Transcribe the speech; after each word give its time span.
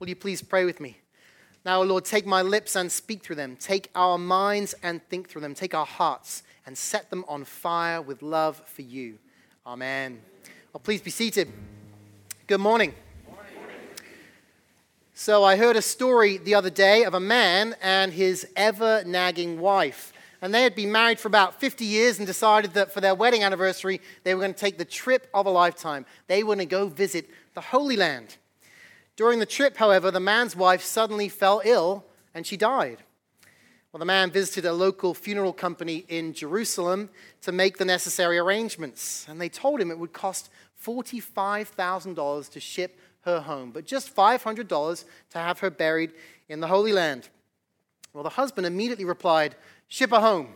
Will 0.00 0.08
you 0.08 0.16
please 0.16 0.40
pray 0.40 0.64
with 0.64 0.80
me? 0.80 0.96
Now, 1.62 1.82
Lord, 1.82 2.06
take 2.06 2.24
my 2.24 2.40
lips 2.40 2.74
and 2.74 2.90
speak 2.90 3.22
through 3.22 3.36
them. 3.36 3.54
Take 3.56 3.90
our 3.94 4.16
minds 4.16 4.74
and 4.82 5.06
think 5.10 5.28
through 5.28 5.42
them. 5.42 5.54
Take 5.54 5.74
our 5.74 5.84
hearts 5.84 6.42
and 6.64 6.76
set 6.76 7.10
them 7.10 7.22
on 7.28 7.44
fire 7.44 8.00
with 8.00 8.22
love 8.22 8.62
for 8.66 8.80
you. 8.80 9.18
Amen. 9.66 10.22
Well, 10.72 10.80
please 10.82 11.02
be 11.02 11.10
seated. 11.10 11.52
Good 12.46 12.60
morning. 12.60 12.94
So, 15.12 15.44
I 15.44 15.56
heard 15.56 15.76
a 15.76 15.82
story 15.82 16.38
the 16.38 16.54
other 16.54 16.70
day 16.70 17.04
of 17.04 17.12
a 17.12 17.20
man 17.20 17.76
and 17.82 18.10
his 18.10 18.48
ever 18.56 19.04
nagging 19.04 19.60
wife. 19.60 20.14
And 20.40 20.54
they 20.54 20.62
had 20.62 20.74
been 20.74 20.90
married 20.90 21.20
for 21.20 21.28
about 21.28 21.60
50 21.60 21.84
years 21.84 22.16
and 22.16 22.26
decided 22.26 22.72
that 22.72 22.90
for 22.90 23.02
their 23.02 23.14
wedding 23.14 23.44
anniversary, 23.44 24.00
they 24.24 24.34
were 24.34 24.40
going 24.40 24.54
to 24.54 24.58
take 24.58 24.78
the 24.78 24.86
trip 24.86 25.28
of 25.34 25.44
a 25.44 25.50
lifetime. 25.50 26.06
They 26.26 26.42
were 26.42 26.54
going 26.54 26.66
to 26.66 26.74
go 26.74 26.88
visit 26.88 27.28
the 27.52 27.60
Holy 27.60 27.96
Land. 27.96 28.38
During 29.16 29.38
the 29.38 29.46
trip, 29.46 29.76
however, 29.76 30.10
the 30.10 30.20
man's 30.20 30.56
wife 30.56 30.82
suddenly 30.82 31.28
fell 31.28 31.60
ill 31.64 32.04
and 32.34 32.46
she 32.46 32.56
died. 32.56 32.98
Well, 33.92 33.98
the 33.98 34.04
man 34.04 34.30
visited 34.30 34.66
a 34.66 34.72
local 34.72 35.14
funeral 35.14 35.52
company 35.52 36.04
in 36.08 36.32
Jerusalem 36.32 37.10
to 37.42 37.50
make 37.50 37.76
the 37.76 37.84
necessary 37.84 38.38
arrangements. 38.38 39.26
And 39.28 39.40
they 39.40 39.48
told 39.48 39.80
him 39.80 39.90
it 39.90 39.98
would 39.98 40.12
cost 40.12 40.48
$45,000 40.84 42.50
to 42.52 42.60
ship 42.60 42.98
her 43.22 43.40
home, 43.40 43.72
but 43.72 43.84
just 43.84 44.14
$500 44.14 45.04
to 45.30 45.38
have 45.38 45.58
her 45.58 45.70
buried 45.70 46.12
in 46.48 46.60
the 46.60 46.68
Holy 46.68 46.92
Land. 46.92 47.28
Well, 48.12 48.22
the 48.22 48.30
husband 48.30 48.66
immediately 48.66 49.04
replied, 49.04 49.56
Ship 49.88 50.10
her 50.10 50.20
home. 50.20 50.54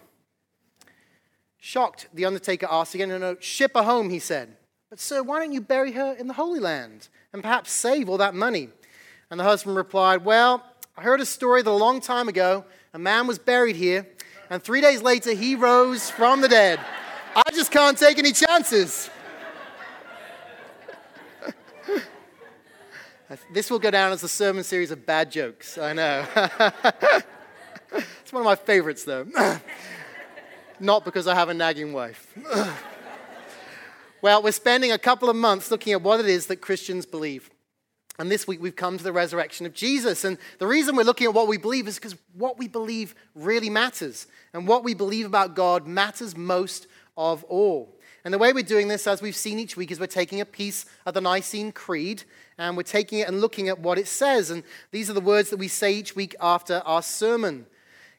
Shocked, 1.58 2.08
the 2.14 2.24
undertaker 2.24 2.68
asked 2.70 2.94
again, 2.94 3.08
No, 3.08 3.18
no, 3.18 3.36
ship 3.40 3.72
her 3.74 3.82
home, 3.82 4.10
he 4.10 4.18
said. 4.18 4.56
But, 4.90 5.00
sir, 5.00 5.22
why 5.22 5.40
don't 5.40 5.52
you 5.52 5.60
bury 5.60 5.92
her 5.92 6.12
in 6.12 6.28
the 6.28 6.34
Holy 6.34 6.60
Land? 6.60 7.08
And 7.34 7.42
perhaps 7.42 7.70
save 7.70 8.08
all 8.08 8.16
that 8.18 8.34
money? 8.34 8.70
And 9.28 9.38
the 9.38 9.44
husband 9.44 9.76
replied, 9.76 10.24
Well, 10.24 10.64
I 10.96 11.02
heard 11.02 11.20
a 11.20 11.26
story 11.26 11.60
that 11.60 11.70
a 11.70 11.72
long 11.72 12.00
time 12.00 12.28
ago, 12.28 12.64
a 12.94 12.98
man 12.98 13.26
was 13.26 13.38
buried 13.38 13.76
here, 13.76 14.06
and 14.48 14.62
three 14.62 14.80
days 14.80 15.02
later 15.02 15.32
he 15.34 15.56
rose 15.56 16.08
from 16.08 16.40
the 16.40 16.48
dead. 16.48 16.80
I 17.34 17.42
just 17.52 17.72
can't 17.72 17.98
take 17.98 18.18
any 18.18 18.30
chances. 18.30 19.10
this 23.52 23.68
will 23.68 23.80
go 23.80 23.90
down 23.90 24.12
as 24.12 24.22
a 24.22 24.28
sermon 24.28 24.62
series 24.62 24.92
of 24.92 25.04
bad 25.04 25.32
jokes, 25.32 25.76
I 25.76 25.92
know. 25.92 26.24
it's 27.92 28.32
one 28.32 28.42
of 28.42 28.44
my 28.44 28.54
favorites, 28.54 29.02
though. 29.02 29.26
Not 30.78 31.04
because 31.04 31.26
I 31.26 31.34
have 31.34 31.48
a 31.48 31.54
nagging 31.54 31.92
wife. 31.92 32.32
Well, 34.24 34.42
we're 34.42 34.52
spending 34.52 34.90
a 34.90 34.96
couple 34.96 35.28
of 35.28 35.36
months 35.36 35.70
looking 35.70 35.92
at 35.92 36.00
what 36.00 36.18
it 36.18 36.24
is 36.24 36.46
that 36.46 36.62
Christians 36.62 37.04
believe. 37.04 37.50
And 38.18 38.30
this 38.30 38.46
week 38.46 38.62
we've 38.62 38.74
come 38.74 38.96
to 38.96 39.04
the 39.04 39.12
resurrection 39.12 39.66
of 39.66 39.74
Jesus. 39.74 40.24
And 40.24 40.38
the 40.58 40.66
reason 40.66 40.96
we're 40.96 41.02
looking 41.02 41.26
at 41.26 41.34
what 41.34 41.46
we 41.46 41.58
believe 41.58 41.86
is 41.86 41.96
because 41.96 42.16
what 42.32 42.58
we 42.58 42.66
believe 42.66 43.14
really 43.34 43.68
matters. 43.68 44.26
And 44.54 44.66
what 44.66 44.82
we 44.82 44.94
believe 44.94 45.26
about 45.26 45.54
God 45.54 45.86
matters 45.86 46.38
most 46.38 46.86
of 47.18 47.44
all. 47.50 47.98
And 48.24 48.32
the 48.32 48.38
way 48.38 48.54
we're 48.54 48.62
doing 48.62 48.88
this, 48.88 49.06
as 49.06 49.20
we've 49.20 49.36
seen 49.36 49.58
each 49.58 49.76
week, 49.76 49.90
is 49.90 50.00
we're 50.00 50.06
taking 50.06 50.40
a 50.40 50.46
piece 50.46 50.86
of 51.04 51.12
the 51.12 51.20
Nicene 51.20 51.70
Creed 51.70 52.22
and 52.56 52.78
we're 52.78 52.82
taking 52.82 53.18
it 53.18 53.28
and 53.28 53.42
looking 53.42 53.68
at 53.68 53.78
what 53.78 53.98
it 53.98 54.06
says. 54.06 54.48
And 54.48 54.62
these 54.90 55.10
are 55.10 55.12
the 55.12 55.20
words 55.20 55.50
that 55.50 55.58
we 55.58 55.68
say 55.68 55.92
each 55.92 56.16
week 56.16 56.34
after 56.40 56.80
our 56.86 57.02
sermon. 57.02 57.66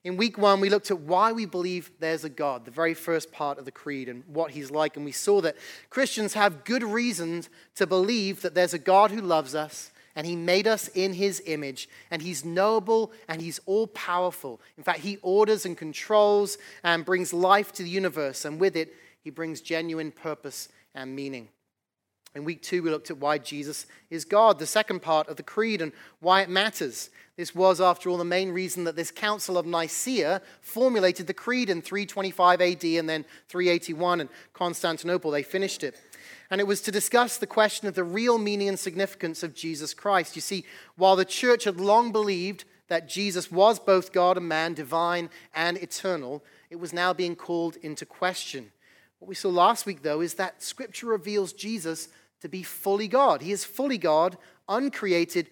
In 0.06 0.18
week 0.18 0.38
one, 0.38 0.62
we 0.62 0.70
looked 0.70 0.92
at 0.92 1.00
why 1.00 1.32
we 1.32 1.48
believe 1.48 1.90
there's 2.00 2.24
a 2.24 2.30
God, 2.30 2.64
the 2.64 2.70
very 2.70 2.94
first 2.94 3.32
part 3.32 3.58
of 3.58 3.66
the 3.66 3.72
creed, 3.72 4.08
and 4.08 4.24
what 4.28 4.52
he's 4.52 4.70
like. 4.70 4.96
And 4.96 5.04
we 5.04 5.12
saw 5.12 5.42
that 5.42 5.58
Christians 5.90 6.36
have 6.36 6.64
good 6.64 6.84
reasons 6.84 7.50
to 7.74 7.88
believe 7.88 8.44
that 8.44 8.54
there's 8.54 8.76
a 8.76 8.80
God 8.80 9.10
who 9.10 9.20
loves 9.20 9.56
us, 9.56 9.92
and 10.16 10.28
he 10.28 10.36
made 10.36 10.68
us 10.68 10.90
in 10.90 11.14
his 11.14 11.42
image, 11.48 11.90
and 12.12 12.22
he's 12.22 12.46
knowable 12.46 13.12
and 13.28 13.42
he's 13.42 13.60
all 13.66 13.88
powerful. 13.88 14.62
In 14.78 14.84
fact, 14.84 15.00
he 15.00 15.18
orders 15.24 15.66
and 15.66 15.76
controls 15.76 16.60
and 16.84 17.04
brings 17.04 17.34
life 17.34 17.72
to 17.74 17.82
the 17.82 17.90
universe, 17.90 18.46
and 18.46 18.60
with 18.60 18.76
it, 18.76 18.94
he 19.24 19.32
brings 19.32 19.60
genuine 19.60 20.12
purpose 20.12 20.70
and 20.94 21.16
meaning. 21.16 21.50
In 22.36 22.44
week 22.44 22.62
two, 22.62 22.84
we 22.84 22.90
looked 22.90 23.10
at 23.10 23.18
why 23.18 23.38
Jesus 23.38 23.88
is 24.10 24.26
God, 24.26 24.60
the 24.60 24.66
second 24.66 25.02
part 25.02 25.30
of 25.30 25.38
the 25.38 25.44
creed, 25.44 25.82
and 25.82 25.94
why 26.20 26.42
it 26.42 26.50
matters. 26.50 27.10
This 27.38 27.56
was, 27.56 27.80
after 27.80 28.10
all, 28.10 28.18
the 28.18 28.26
main 28.26 28.52
reason 28.52 28.84
that 28.84 28.98
this 28.98 29.10
Council 29.10 29.58
of 29.58 29.66
Nicaea 29.66 30.42
formulated 30.60 31.28
the 31.28 31.34
creed 31.34 31.70
in 31.70 31.82
325 31.82 32.62
AD 32.62 32.84
and 32.84 33.10
then 33.10 33.26
381 33.48 34.22
in 34.22 34.30
Constantinople. 34.54 35.32
They 35.32 35.44
finished 35.44 35.82
it. 35.82 35.96
And 36.52 36.60
it 36.60 36.68
was 36.68 36.82
to 36.82 36.92
discuss 36.92 37.38
the 37.38 37.48
question 37.48 37.88
of 37.88 37.96
the 37.96 38.04
real 38.04 38.38
meaning 38.38 38.68
and 38.68 38.78
significance 38.78 39.42
of 39.42 39.56
Jesus 39.56 39.94
Christ. 39.94 40.36
You 40.36 40.42
see, 40.42 40.66
while 40.98 41.16
the 41.16 41.26
church 41.26 41.64
had 41.64 41.80
long 41.80 42.12
believed 42.12 42.66
that 42.90 43.08
Jesus 43.08 43.52
was 43.52 43.80
both 43.80 44.12
God 44.12 44.38
and 44.38 44.48
man, 44.48 44.74
divine 44.74 45.30
and 45.54 45.78
eternal, 45.78 46.44
it 46.70 46.76
was 46.76 46.94
now 46.94 47.14
being 47.14 47.36
called 47.36 47.78
into 47.78 48.06
question. 48.06 48.72
What 49.20 49.30
we 49.30 49.36
saw 49.36 49.50
last 49.50 49.86
week, 49.86 50.04
though, 50.04 50.22
is 50.22 50.36
that 50.36 50.62
Scripture 50.62 51.08
reveals 51.08 51.54
Jesus 51.54 52.10
to 52.42 52.50
be 52.50 52.64
fully 52.64 53.08
God. 53.08 53.42
He 53.42 53.52
is 53.52 53.66
fully 53.66 53.98
God, 53.98 54.38
uncreated, 54.68 55.50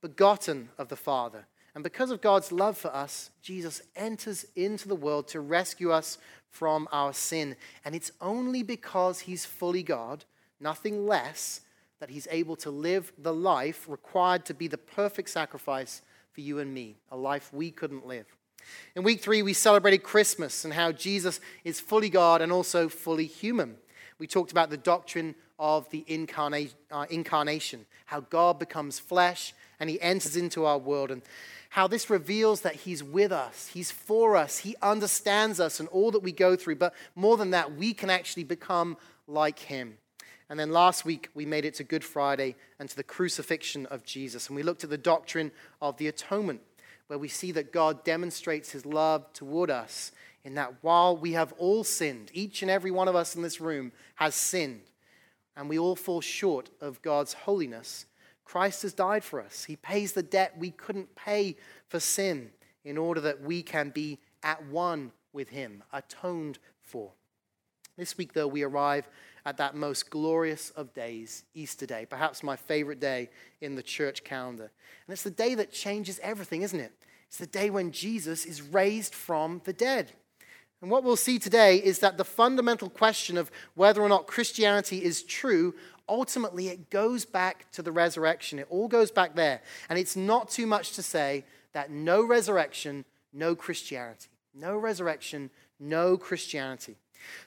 begotten 0.00 0.68
of 0.78 0.88
the 0.88 0.96
Father. 0.96 1.46
And 1.74 1.82
because 1.82 2.10
of 2.10 2.20
God's 2.20 2.52
love 2.52 2.76
for 2.76 2.94
us, 2.94 3.30
Jesus 3.40 3.82
enters 3.96 4.44
into 4.54 4.88
the 4.88 4.94
world 4.94 5.28
to 5.28 5.40
rescue 5.40 5.90
us 5.90 6.18
from 6.50 6.86
our 6.92 7.14
sin. 7.14 7.56
And 7.84 7.94
it's 7.94 8.12
only 8.20 8.62
because 8.62 9.20
he's 9.20 9.46
fully 9.46 9.82
God, 9.82 10.24
nothing 10.60 11.06
less, 11.06 11.62
that 11.98 12.10
he's 12.10 12.28
able 12.30 12.56
to 12.56 12.70
live 12.70 13.12
the 13.16 13.32
life 13.32 13.88
required 13.88 14.44
to 14.46 14.54
be 14.54 14.68
the 14.68 14.76
perfect 14.76 15.30
sacrifice 15.30 16.02
for 16.32 16.40
you 16.40 16.58
and 16.58 16.74
me, 16.74 16.96
a 17.10 17.16
life 17.16 17.52
we 17.52 17.70
couldn't 17.70 18.06
live. 18.06 18.26
In 18.94 19.02
week 19.02 19.20
three, 19.20 19.42
we 19.42 19.54
celebrated 19.54 20.02
Christmas 20.02 20.64
and 20.64 20.74
how 20.74 20.92
Jesus 20.92 21.40
is 21.64 21.80
fully 21.80 22.10
God 22.10 22.42
and 22.42 22.52
also 22.52 22.88
fully 22.88 23.26
human. 23.26 23.76
We 24.18 24.26
talked 24.26 24.52
about 24.52 24.70
the 24.70 24.76
doctrine 24.76 25.34
of 25.62 25.88
the 25.90 26.04
uh, 26.90 27.06
incarnation, 27.08 27.86
how 28.06 28.18
God 28.18 28.58
becomes 28.58 28.98
flesh 28.98 29.54
and 29.78 29.88
he 29.88 30.00
enters 30.00 30.36
into 30.36 30.64
our 30.64 30.76
world. 30.76 31.12
And 31.12 31.22
how 31.68 31.86
this 31.86 32.10
reveals 32.10 32.62
that 32.62 32.74
he's 32.74 33.02
with 33.02 33.30
us, 33.30 33.68
he's 33.68 33.92
for 33.92 34.36
us, 34.36 34.58
he 34.58 34.74
understands 34.82 35.60
us 35.60 35.78
and 35.78 35.88
all 35.90 36.10
that 36.10 36.22
we 36.22 36.32
go 36.32 36.56
through. 36.56 36.76
But 36.76 36.94
more 37.14 37.36
than 37.36 37.52
that, 37.52 37.76
we 37.76 37.94
can 37.94 38.10
actually 38.10 38.42
become 38.42 38.96
like 39.28 39.60
him. 39.60 39.98
And 40.50 40.58
then 40.58 40.72
last 40.72 41.04
week, 41.04 41.28
we 41.32 41.46
made 41.46 41.64
it 41.64 41.74
to 41.74 41.84
Good 41.84 42.04
Friday 42.04 42.56
and 42.80 42.88
to 42.90 42.96
the 42.96 43.04
crucifixion 43.04 43.86
of 43.86 44.04
Jesus. 44.04 44.48
And 44.48 44.56
we 44.56 44.64
looked 44.64 44.82
at 44.82 44.90
the 44.90 44.98
doctrine 44.98 45.52
of 45.80 45.96
the 45.96 46.08
atonement, 46.08 46.60
where 47.06 47.20
we 47.20 47.28
see 47.28 47.52
that 47.52 47.72
God 47.72 48.02
demonstrates 48.02 48.72
his 48.72 48.84
love 48.84 49.32
toward 49.32 49.70
us 49.70 50.10
in 50.44 50.56
that 50.56 50.74
while 50.80 51.16
we 51.16 51.32
have 51.32 51.52
all 51.52 51.84
sinned, 51.84 52.32
each 52.34 52.62
and 52.62 52.70
every 52.70 52.90
one 52.90 53.06
of 53.06 53.14
us 53.14 53.36
in 53.36 53.42
this 53.42 53.60
room 53.60 53.92
has 54.16 54.34
sinned, 54.34 54.80
and 55.56 55.68
we 55.68 55.78
all 55.78 55.96
fall 55.96 56.20
short 56.20 56.70
of 56.80 57.02
God's 57.02 57.32
holiness, 57.32 58.06
Christ 58.44 58.82
has 58.82 58.92
died 58.92 59.24
for 59.24 59.40
us. 59.40 59.64
He 59.64 59.76
pays 59.76 60.12
the 60.12 60.22
debt 60.22 60.54
we 60.58 60.70
couldn't 60.70 61.14
pay 61.14 61.56
for 61.88 62.00
sin 62.00 62.50
in 62.84 62.98
order 62.98 63.20
that 63.20 63.42
we 63.42 63.62
can 63.62 63.90
be 63.90 64.18
at 64.42 64.64
one 64.66 65.12
with 65.32 65.50
Him, 65.50 65.82
atoned 65.92 66.58
for. 66.80 67.12
This 67.96 68.16
week, 68.16 68.32
though, 68.32 68.48
we 68.48 68.62
arrive 68.62 69.08
at 69.44 69.56
that 69.58 69.74
most 69.74 70.10
glorious 70.10 70.70
of 70.70 70.94
days, 70.94 71.44
Easter 71.54 71.86
Day, 71.86 72.06
perhaps 72.08 72.42
my 72.42 72.56
favorite 72.56 73.00
day 73.00 73.30
in 73.60 73.74
the 73.74 73.82
church 73.82 74.24
calendar. 74.24 74.70
And 75.06 75.12
it's 75.12 75.22
the 75.22 75.30
day 75.30 75.54
that 75.56 75.72
changes 75.72 76.18
everything, 76.22 76.62
isn't 76.62 76.80
it? 76.80 76.92
It's 77.28 77.38
the 77.38 77.46
day 77.46 77.70
when 77.70 77.92
Jesus 77.92 78.44
is 78.44 78.62
raised 78.62 79.14
from 79.14 79.62
the 79.64 79.72
dead. 79.72 80.12
And 80.82 80.90
what 80.90 81.04
we'll 81.04 81.16
see 81.16 81.38
today 81.38 81.76
is 81.76 82.00
that 82.00 82.18
the 82.18 82.24
fundamental 82.24 82.90
question 82.90 83.38
of 83.38 83.50
whether 83.74 84.02
or 84.02 84.08
not 84.08 84.26
Christianity 84.26 85.02
is 85.02 85.22
true 85.22 85.74
ultimately 86.08 86.68
it 86.68 86.90
goes 86.90 87.24
back 87.24 87.70
to 87.72 87.82
the 87.82 87.92
resurrection. 87.92 88.58
It 88.58 88.66
all 88.70 88.88
goes 88.88 89.10
back 89.10 89.34
there. 89.34 89.62
And 89.88 89.98
it's 89.98 90.16
not 90.16 90.50
too 90.50 90.66
much 90.66 90.92
to 90.92 91.02
say 91.02 91.44
that 91.72 91.90
no 91.90 92.24
resurrection, 92.24 93.04
no 93.32 93.54
Christianity. 93.54 94.28
No 94.54 94.76
resurrection, 94.76 95.50
no 95.80 96.18
Christianity. 96.18 96.96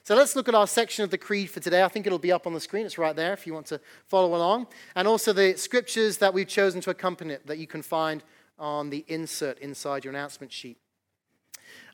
So 0.02 0.16
let's 0.16 0.34
look 0.34 0.48
at 0.48 0.54
our 0.54 0.66
section 0.66 1.04
of 1.04 1.10
the 1.10 1.18
creed 1.18 1.50
for 1.50 1.60
today. 1.60 1.82
I 1.82 1.88
think 1.88 2.06
it'll 2.06 2.18
be 2.18 2.32
up 2.32 2.46
on 2.46 2.54
the 2.54 2.60
screen. 2.60 2.86
It's 2.86 2.98
right 2.98 3.14
there 3.14 3.32
if 3.32 3.46
you 3.46 3.54
want 3.54 3.66
to 3.66 3.80
follow 4.06 4.34
along. 4.34 4.66
And 4.96 5.06
also 5.06 5.32
the 5.32 5.56
scriptures 5.56 6.16
that 6.18 6.34
we've 6.34 6.48
chosen 6.48 6.80
to 6.80 6.90
accompany 6.90 7.34
it 7.34 7.46
that 7.46 7.58
you 7.58 7.66
can 7.66 7.82
find 7.82 8.24
on 8.58 8.90
the 8.90 9.04
insert 9.06 9.58
inside 9.58 10.04
your 10.04 10.12
announcement 10.12 10.52
sheet. 10.52 10.78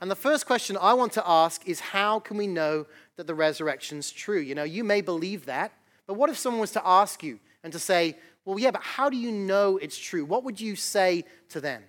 And 0.03 0.11
the 0.11 0.17
first 0.17 0.47
question 0.47 0.77
I 0.81 0.95
want 0.95 1.13
to 1.13 1.23
ask 1.25 1.65
is 1.65 1.79
how 1.79 2.19
can 2.19 2.37
we 2.37 2.49
know 2.49 2.87
that 3.15 3.29
the 3.29 3.37
resurrection's 3.37 4.11
true? 4.11 4.41
You 4.41 4.57
know, 4.57 4.65
you 4.65 4.83
may 4.83 5.01
believe 5.01 5.47
that, 5.47 5.71
but 6.09 6.15
what 6.15 6.29
if 6.29 6.37
someone 6.37 6.61
was 6.61 6.73
to 6.73 6.85
ask 6.85 7.23
you 7.23 7.39
and 7.63 7.73
to 7.73 7.79
say, 7.79 8.19
well, 8.45 8.59
yeah, 8.59 8.73
but 8.73 8.83
how 8.83 9.09
do 9.09 9.17
you 9.17 9.31
know 9.31 9.77
it's 9.77 9.97
true? 9.97 10.25
What 10.25 10.43
would 10.43 10.61
you 10.61 10.75
say 10.75 11.25
to 11.51 11.61
them? 11.61 11.85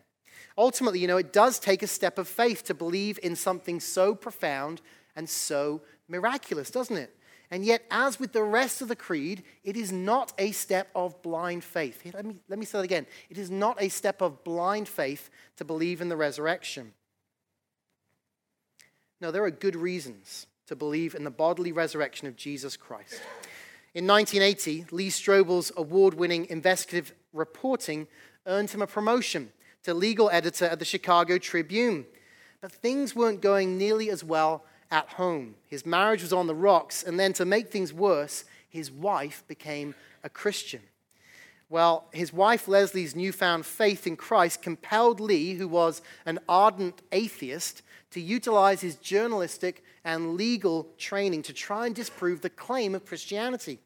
Ultimately, 0.56 1.00
you 1.00 1.07
know, 1.07 1.18
it 1.18 1.33
does 1.33 1.57
take 1.57 1.81
a 1.81 1.88
step 1.88 2.19
of 2.19 2.27
faith 2.27 2.63
to 2.65 2.75
believe 2.75 3.18
in 3.24 3.36
something 3.36 3.80
so 3.80 4.13
profound 4.13 4.83
and 5.15 5.27
so 5.27 5.81
miraculous, 6.07 6.69
doesn't 6.69 6.98
it? 6.98 7.18
And 7.50 7.65
yet, 7.65 7.83
as 7.89 8.19
with 8.19 8.31
the 8.31 8.44
rest 8.44 8.83
of 8.83 8.89
the 8.89 8.95
creed, 8.95 9.42
it 9.63 9.75
is 9.75 9.92
not 9.92 10.33
a 10.38 10.51
step 10.51 10.89
of 10.94 11.19
blind 11.24 11.63
faith. 11.63 12.04
Let 12.13 12.27
me, 12.27 12.36
let 12.48 12.60
me 12.60 12.65
say 12.65 12.77
that 12.77 12.83
again. 12.83 13.07
It 13.31 13.39
is 13.39 13.50
not 13.50 13.81
a 13.81 13.89
step 13.89 14.21
of 14.21 14.44
blind 14.44 14.88
faith 14.88 15.31
to 15.57 15.65
believe 15.65 16.00
in 16.00 16.10
the 16.10 16.15
resurrection. 16.15 16.94
No, 19.24 19.31
there 19.31 19.46
are 19.46 19.52
good 19.52 19.78
reasons 19.78 20.48
to 20.68 20.75
believe 20.75 21.16
in 21.16 21.24
the 21.24 21.31
bodily 21.31 21.72
resurrection 21.72 22.28
of 22.28 22.36
Jesus 22.36 22.75
Christ. 22.75 23.22
In 23.94 24.06
1980, 24.06 24.88
Lee 24.92 25.08
Strobel's 25.08 25.72
award 25.78 26.16
winning 26.16 26.46
investigative 26.50 27.14
reporting 27.31 28.08
earned 28.46 28.72
him 28.72 28.81
a 28.81 28.86
promotion 28.86 29.54
to 29.84 29.94
legal 29.94 30.30
editor 30.30 30.66
at 30.66 30.78
the 30.78 30.84
Chicago 30.84 31.38
Tribune. 31.38 32.06
But 32.60 32.74
things 32.74 33.16
weren't 33.16 33.40
going 33.40 33.78
nearly 33.78 34.10
as 34.10 34.25
well 34.25 34.66
at 34.92 35.08
home. 35.08 35.56
His 35.70 35.86
marriage 35.86 36.22
was 36.22 36.34
on 36.34 36.48
the 36.48 36.54
rocks, 36.54 37.02
and 37.02 37.18
then 37.18 37.31
to 37.31 37.46
make 37.46 37.72
things 37.72 37.94
worse, 37.94 38.44
his 38.68 38.92
wife 38.92 39.46
became 39.48 39.96
a 40.25 40.30
Christian. 40.30 40.81
Well, 41.74 42.06
his 42.12 42.31
wife 42.31 42.68
Leslie's 42.68 43.16
newfound 43.16 43.66
faith 43.66 44.06
in 44.06 44.16
Christ 44.16 44.62
compelled 44.62 45.20
Lee, 45.20 45.56
who 45.56 45.68
was 45.68 46.04
an 46.24 46.38
ardent 46.48 47.02
atheist, 47.12 47.81
to 48.12 48.22
utilize 48.22 48.81
his 48.81 48.96
journalistic 48.98 49.84
and 50.04 50.36
legal 50.36 50.90
training 51.00 51.42
to 51.42 51.52
try 51.52 51.88
and 51.88 51.96
disprove 51.96 52.42
the 52.42 52.52
claim 52.52 52.94
of 52.94 53.08
Christianity, 53.08 53.80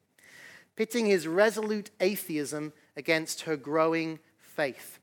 pitting 0.75 1.05
his 1.05 1.29
resolute 1.29 1.91
atheism 2.01 2.73
against 2.97 3.43
her 3.43 3.55
growing 3.55 4.19
faith. 4.37 4.99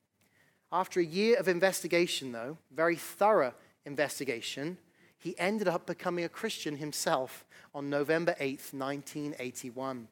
After 0.71 1.01
a 1.01 1.07
year 1.07 1.39
of 1.39 1.49
investigation, 1.49 2.33
though, 2.33 2.59
very 2.71 2.97
thorough 2.97 3.55
investigation, 3.87 4.77
he 5.19 5.35
ended 5.39 5.69
up 5.69 5.87
becoming 5.87 6.27
a 6.27 6.29
Christian 6.29 6.77
himself 6.77 7.47
on 7.75 7.89
November 7.89 8.37
8th, 8.39 8.75
1981. 8.75 10.09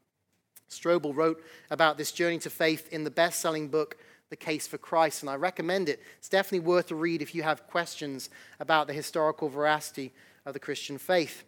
Strobel 0.72 1.14
wrote 1.14 1.42
about 1.70 1.98
this 1.98 2.12
journey 2.12 2.38
to 2.40 2.50
faith 2.50 2.88
in 2.92 3.04
the 3.04 3.10
best 3.10 3.40
selling 3.40 3.68
book, 3.68 3.96
The 4.30 4.36
Case 4.36 4.66
for 4.66 4.78
Christ, 4.78 5.22
and 5.22 5.30
I 5.30 5.36
recommend 5.36 5.88
it. 5.88 6.00
It's 6.18 6.28
definitely 6.28 6.66
worth 6.66 6.90
a 6.90 6.94
read 6.94 7.22
if 7.22 7.34
you 7.34 7.42
have 7.42 7.66
questions 7.66 8.30
about 8.58 8.86
the 8.86 8.92
historical 8.92 9.48
veracity 9.48 10.12
of 10.44 10.54
the 10.54 10.60
Christian 10.60 10.98
faith. 10.98 11.44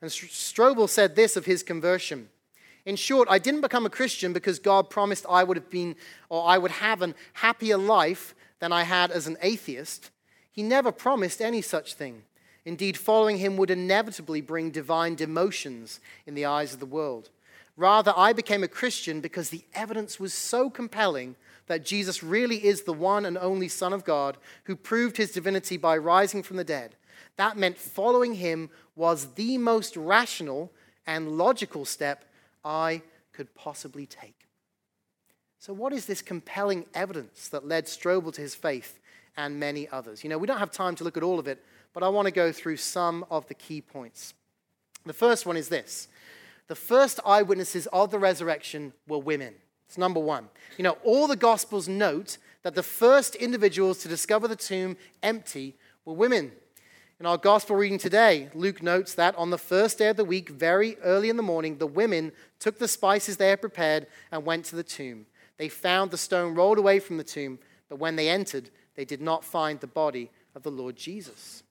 And 0.00 0.10
Strobel 0.10 0.88
said 0.88 1.16
this 1.16 1.36
of 1.36 1.46
his 1.46 1.62
conversion 1.62 2.28
in 2.86 2.94
short, 2.94 3.26
I 3.28 3.40
didn't 3.40 3.62
become 3.62 3.84
a 3.84 3.90
Christian 3.90 4.32
because 4.32 4.60
God 4.60 4.88
promised 4.88 5.26
I 5.28 5.42
would 5.42 5.56
have 5.56 5.68
been 5.68 5.96
or 6.28 6.46
I 6.46 6.56
would 6.56 6.70
have 6.70 7.02
an 7.02 7.16
happier 7.34 7.76
life 7.76 8.34
than 8.60 8.72
I 8.72 8.84
had 8.84 9.10
as 9.10 9.26
an 9.26 9.36
atheist. 9.42 10.10
He 10.52 10.62
never 10.62 10.92
promised 10.92 11.42
any 11.42 11.60
such 11.60 11.94
thing. 11.94 12.22
Indeed, 12.64 12.96
following 12.96 13.38
him 13.38 13.56
would 13.56 13.70
inevitably 13.70 14.40
bring 14.40 14.70
divine 14.70 15.16
demotions 15.16 15.98
in 16.26 16.34
the 16.34 16.44
eyes 16.44 16.72
of 16.72 16.80
the 16.80 16.86
world. 16.86 17.30
Rather, 17.76 18.14
I 18.16 18.32
became 18.32 18.62
a 18.64 18.68
Christian 18.68 19.20
because 19.20 19.50
the 19.50 19.64
evidence 19.74 20.18
was 20.18 20.32
so 20.32 20.70
compelling 20.70 21.36
that 21.66 21.84
Jesus 21.84 22.22
really 22.22 22.64
is 22.64 22.82
the 22.82 22.92
one 22.92 23.26
and 23.26 23.36
only 23.36 23.68
Son 23.68 23.92
of 23.92 24.04
God 24.04 24.38
who 24.64 24.76
proved 24.76 25.16
his 25.16 25.32
divinity 25.32 25.76
by 25.76 25.96
rising 25.96 26.42
from 26.42 26.56
the 26.56 26.64
dead. 26.64 26.96
That 27.36 27.58
meant 27.58 27.76
following 27.76 28.34
him 28.34 28.70
was 28.94 29.34
the 29.34 29.58
most 29.58 29.96
rational 29.96 30.72
and 31.06 31.36
logical 31.36 31.84
step 31.84 32.24
I 32.64 33.02
could 33.32 33.54
possibly 33.54 34.06
take. 34.06 34.46
So, 35.58 35.72
what 35.72 35.92
is 35.92 36.06
this 36.06 36.22
compelling 36.22 36.86
evidence 36.94 37.48
that 37.48 37.66
led 37.66 37.86
Strobel 37.86 38.32
to 38.34 38.40
his 38.40 38.54
faith 38.54 38.98
and 39.36 39.60
many 39.60 39.88
others? 39.88 40.24
You 40.24 40.30
know, 40.30 40.38
we 40.38 40.46
don't 40.46 40.58
have 40.58 40.70
time 40.70 40.94
to 40.96 41.04
look 41.04 41.16
at 41.16 41.22
all 41.22 41.38
of 41.38 41.46
it, 41.46 41.62
but 41.92 42.02
I 42.02 42.08
want 42.08 42.26
to 42.26 42.32
go 42.32 42.52
through 42.52 42.76
some 42.78 43.24
of 43.30 43.46
the 43.48 43.54
key 43.54 43.80
points. 43.80 44.32
The 45.04 45.12
first 45.12 45.44
one 45.44 45.56
is 45.56 45.68
this 45.68 46.08
the 46.68 46.74
first 46.74 47.20
eyewitnesses 47.24 47.86
of 47.92 48.10
the 48.10 48.18
resurrection 48.18 48.92
were 49.06 49.18
women. 49.18 49.54
It's 49.86 49.98
number 49.98 50.20
one. 50.20 50.48
You 50.76 50.84
know, 50.84 50.98
all 51.04 51.26
the 51.26 51.36
Gospels 51.36 51.88
note 51.88 52.38
that 52.62 52.74
the 52.74 52.82
first 52.82 53.36
individuals 53.36 53.98
to 53.98 54.08
discover 54.08 54.48
the 54.48 54.56
tomb 54.56 54.96
empty 55.22 55.76
were 56.04 56.14
women. 56.14 56.52
In 57.18 57.24
our 57.24 57.38
gospel 57.38 57.76
reading 57.76 57.96
today, 57.96 58.50
Luke 58.52 58.82
notes 58.82 59.14
that 59.14 59.34
on 59.36 59.48
the 59.48 59.56
first 59.56 59.96
day 59.96 60.08
of 60.08 60.16
the 60.16 60.24
week, 60.24 60.50
very 60.50 60.98
early 60.98 61.30
in 61.30 61.38
the 61.38 61.42
morning, 61.42 61.78
the 61.78 61.86
women 61.86 62.30
took 62.58 62.78
the 62.78 62.88
spices 62.88 63.38
they 63.38 63.48
had 63.48 63.62
prepared 63.62 64.06
and 64.30 64.44
went 64.44 64.66
to 64.66 64.76
the 64.76 64.82
tomb. 64.82 65.24
They 65.56 65.70
found 65.70 66.10
the 66.10 66.18
stone 66.18 66.54
rolled 66.54 66.76
away 66.76 66.98
from 66.98 67.16
the 67.16 67.24
tomb, 67.24 67.58
but 67.88 67.98
when 67.98 68.16
they 68.16 68.28
entered, 68.28 68.68
they 68.96 69.06
did 69.06 69.22
not 69.22 69.44
find 69.44 69.80
the 69.80 69.86
body 69.86 70.30
of 70.54 70.62
the 70.62 70.70
Lord 70.70 70.96
Jesus. 70.96 71.62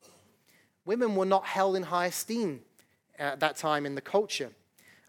Women 0.83 1.15
were 1.15 1.25
not 1.25 1.45
held 1.45 1.75
in 1.75 1.83
high 1.83 2.07
esteem 2.07 2.61
at 3.19 3.39
that 3.39 3.55
time 3.55 3.85
in 3.85 3.93
the 3.93 4.01
culture. 4.01 4.51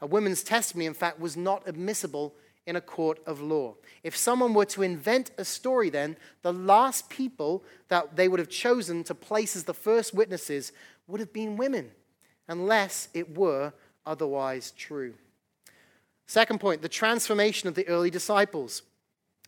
A 0.00 0.06
woman's 0.06 0.42
testimony, 0.42 0.86
in 0.86 0.94
fact, 0.94 1.20
was 1.20 1.36
not 1.36 1.62
admissible 1.66 2.34
in 2.66 2.76
a 2.76 2.80
court 2.80 3.20
of 3.26 3.40
law. 3.40 3.74
If 4.02 4.16
someone 4.16 4.52
were 4.52 4.64
to 4.66 4.82
invent 4.82 5.30
a 5.38 5.44
story, 5.44 5.88
then 5.88 6.16
the 6.42 6.52
last 6.52 7.08
people 7.08 7.64
that 7.88 8.16
they 8.16 8.28
would 8.28 8.40
have 8.40 8.48
chosen 8.48 9.04
to 9.04 9.14
place 9.14 9.54
as 9.56 9.64
the 9.64 9.74
first 9.74 10.12
witnesses 10.12 10.72
would 11.06 11.20
have 11.20 11.32
been 11.32 11.56
women, 11.56 11.92
unless 12.48 13.08
it 13.14 13.36
were 13.36 13.72
otherwise 14.04 14.72
true. 14.72 15.14
Second 16.26 16.60
point 16.60 16.82
the 16.82 16.88
transformation 16.88 17.68
of 17.68 17.74
the 17.74 17.86
early 17.86 18.10
disciples. 18.10 18.82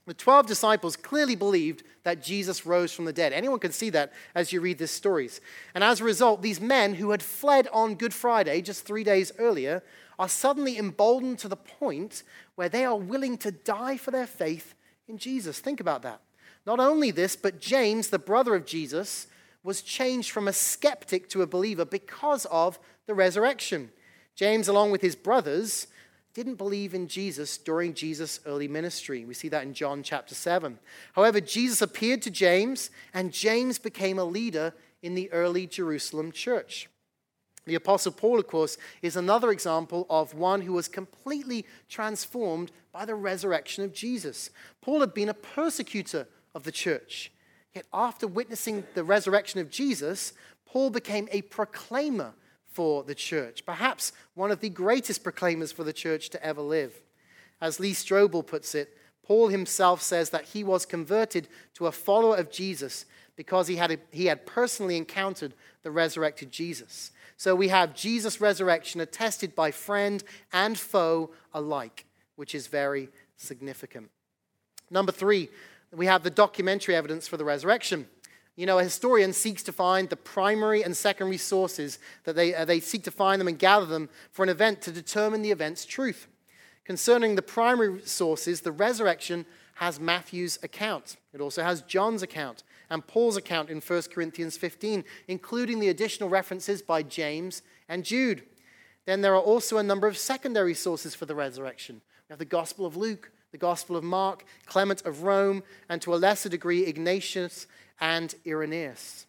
The 0.07 0.15
12 0.15 0.47
disciples 0.47 0.97
clearly 0.97 1.35
believed 1.35 1.83
that 2.03 2.23
Jesus 2.23 2.65
rose 2.65 2.95
from 2.95 3.05
the 3.05 3.13
dead. 3.13 3.35
Anyone 3.35 3.59
can 3.59 3.73
see 3.73 3.91
that 3.91 4.15
as 4.35 4.55
you 4.55 4.63
read 4.63 4.79
these 4.79 4.91
stories. 4.91 5.43
And 5.75 5.85
as 5.85 6.01
a 6.01 6.05
result, 6.05 6.41
these 6.41 6.63
men 6.63 6.95
who 6.95 7.11
had 7.11 7.23
fled 7.23 7.69
on 7.75 7.95
Good 7.95 8.15
Friday 8.15 8.63
just 8.63 8.87
three 8.87 9.05
days 9.05 9.33
earlier 9.39 9.83
are 10.19 10.29
suddenly 10.29 10.79
emboldened 10.79 11.39
to 11.39 11.49
the 11.49 11.57
point 11.57 12.23
where 12.57 12.69
they 12.69 12.85
are 12.85 12.97
willing 12.97 13.39
to 13.39 13.53
die 13.53 13.97
for 13.97 14.11
their 14.11 14.27
faith 14.27 14.75
in 15.07 15.19
Jesus. 15.19 15.61
Think 15.61 15.81
about 15.81 16.03
that. 16.03 16.21
Not 16.67 16.81
only 16.81 17.11
this, 17.11 17.37
but 17.37 17.61
James, 17.61 18.09
the 18.09 18.19
brother 18.19 18.55
of 18.55 18.67
Jesus, 18.67 19.27
was 19.63 19.83
changed 19.83 20.31
from 20.31 20.49
a 20.49 20.53
skeptic 20.53 21.29
to 21.31 21.43
a 21.43 21.47
believer 21.47 21.85
because 21.85 22.47
of 22.47 22.79
the 23.07 23.15
resurrection. 23.15 23.91
James, 24.35 24.69
along 24.69 24.91
with 24.91 25.01
his 25.01 25.17
brothers, 25.17 25.87
didn't 26.35 26.57
believe 26.57 26.95
in 26.95 27.09
Jesus 27.09 27.59
during 27.59 27.95
Jesus' 27.95 28.41
early 28.47 28.69
ministry. 28.69 29.25
We 29.25 29.35
see 29.35 29.49
that 29.49 29.65
in 29.65 29.75
John 29.75 30.03
chapter 30.03 30.35
7. 30.35 30.79
However, 31.15 31.41
Jesus 31.41 31.83
appeared 31.83 32.23
to 32.23 32.31
James, 32.31 32.91
and 33.13 33.33
James 33.33 33.79
became 33.79 34.19
a 34.19 34.25
leader 34.25 34.73
in 35.03 35.15
the 35.15 35.33
early 35.33 35.67
Jerusalem 35.67 36.33
church. 36.33 36.89
The 37.69 37.75
Apostle 37.75 38.13
Paul, 38.13 38.39
of 38.39 38.47
course, 38.47 38.79
is 39.03 39.15
another 39.15 39.51
example 39.51 40.07
of 40.09 40.33
one 40.33 40.63
who 40.63 40.73
was 40.73 40.89
completely 40.89 41.67
transformed 41.89 42.73
by 42.93 43.05
the 43.05 43.15
resurrection 43.15 43.85
of 43.85 43.93
Jesus. 43.93 44.49
Paul 44.81 45.01
had 45.01 45.13
been 45.13 45.29
a 45.29 45.35
persecutor 45.35 46.27
of 46.55 46.65
the 46.65 46.73
church. 46.73 47.31
Yet, 47.75 47.85
after 47.93 48.27
witnessing 48.27 48.85
the 48.95 49.05
resurrection 49.05 49.61
of 49.61 49.71
Jesus, 49.71 50.33
Paul 50.65 50.89
became 50.89 51.29
a 51.31 51.43
proclaimer 51.43 52.33
for 52.73 53.05
the 53.05 53.15
church, 53.15 53.67
perhaps 53.67 54.13
one 54.35 54.51
of 54.51 54.61
the 54.61 54.71
greatest 54.71 55.23
proclaimers 55.23 55.71
for 55.71 55.85
the 55.85 55.93
church 55.93 56.31
to 56.31 56.43
ever 56.43 56.63
live. 56.63 57.01
As 57.61 57.79
Lee 57.79 57.93
Strobel 57.93 58.47
puts 58.47 58.75
it, 58.75 58.97
Paul 59.23 59.49
himself 59.49 60.01
says 60.01 60.31
that 60.31 60.47
he 60.47 60.65
was 60.65 60.87
converted 60.87 61.49
to 61.75 61.87
a 61.87 61.93
follower 61.93 62.37
of 62.37 62.51
Jesus 62.51 63.05
because 63.37 63.69
he 63.69 63.77
had, 63.77 64.01
he 64.11 64.27
had 64.27 64.47
personally 64.47 64.97
encountered 64.97 65.55
the 65.83 65.91
resurrected 65.91 66.51
Jesus. 66.51 67.13
So 67.39 67.55
we 67.55 67.69
have 67.69 67.95
Jesus' 67.95 68.41
resurrection 68.41 69.01
attested 69.01 69.55
by 69.55 69.71
friend 69.71 70.25
and 70.53 70.77
foe 70.77 71.31
alike, 71.55 72.05
which 72.35 72.53
is 72.53 72.67
very 72.67 73.09
significant. 73.37 74.11
Number 74.91 75.13
three, 75.13 75.49
we 75.93 76.07
have 76.07 76.25
the 76.25 76.31
documentary 76.31 76.97
evidence 76.97 77.29
for 77.29 77.37
the 77.37 77.45
resurrection. 77.45 78.09
You 78.57 78.67
know, 78.67 78.81
a 78.81 78.85
historian 78.85 79.33
seeks 79.33 79.63
to 79.63 79.73
find 79.73 80.09
the 80.09 80.17
primary 80.17 80.83
and 80.83 80.97
secondary 80.97 81.37
sources 81.37 82.01
that 82.25 82.35
they, 82.35 82.57
uh, 82.57 82.65
they 82.65 82.81
seek 82.81 83.05
to 83.05 83.13
find 83.13 83.41
them 83.41 83.47
and 83.47 83.57
gather 83.57 83.87
them 83.87 84.09
for 84.33 84.43
an 84.43 84.49
event 84.49 84.83
to 84.83 84.91
determine 84.91 85.43
the 85.43 85.53
event's 85.53 85.85
truth. 85.87 86.27
Concerning 86.85 87.37
the 87.37 87.43
primary 87.43 88.01
sources, 88.05 88.63
the 88.63 88.73
resurrection 88.73 89.47
has 89.79 90.01
Matthew's 90.01 90.59
account. 90.65 91.17
It 91.33 91.41
also 91.41 91.63
has 91.63 91.83
John's 91.83 92.25
account 92.25 92.65
and 92.91 93.07
Paul's 93.07 93.37
account 93.37 93.71
in 93.71 93.81
1 93.81 94.03
Corinthians 94.13 94.57
15, 94.57 95.05
including 95.29 95.79
the 95.79 95.89
additional 95.89 96.29
references 96.29 96.83
by 96.83 97.05
James 97.05 97.63
and 97.89 98.05
Jude. 98.05 98.43
Then 99.07 99.21
there 99.21 99.37
are 99.37 99.41
also 99.41 99.79
a 99.79 99.83
number 99.85 100.09
of 100.09 100.19
secondary 100.19 100.75
sources 100.75 101.15
for 101.15 101.27
the 101.27 101.35
resurrection. 101.37 102.03
We 102.29 102.33
have 102.33 102.41
the 102.41 102.45
Gospel 102.45 102.87
of 102.87 102.97
Luke, 102.97 103.31
the 103.53 103.59
Gospel 103.59 103.97
of 103.97 104.03
Mark, 104.03 104.45
Clement 104.67 105.07
of 105.07 105.23
Rome, 105.23 105.63
and 105.89 106.03
to 106.03 106.13
a 106.13 106.17
lesser 106.17 106.49
degree, 106.49 106.85
Ignatius 106.85 107.69
and 108.01 108.35
Irenaeus. 108.45 109.27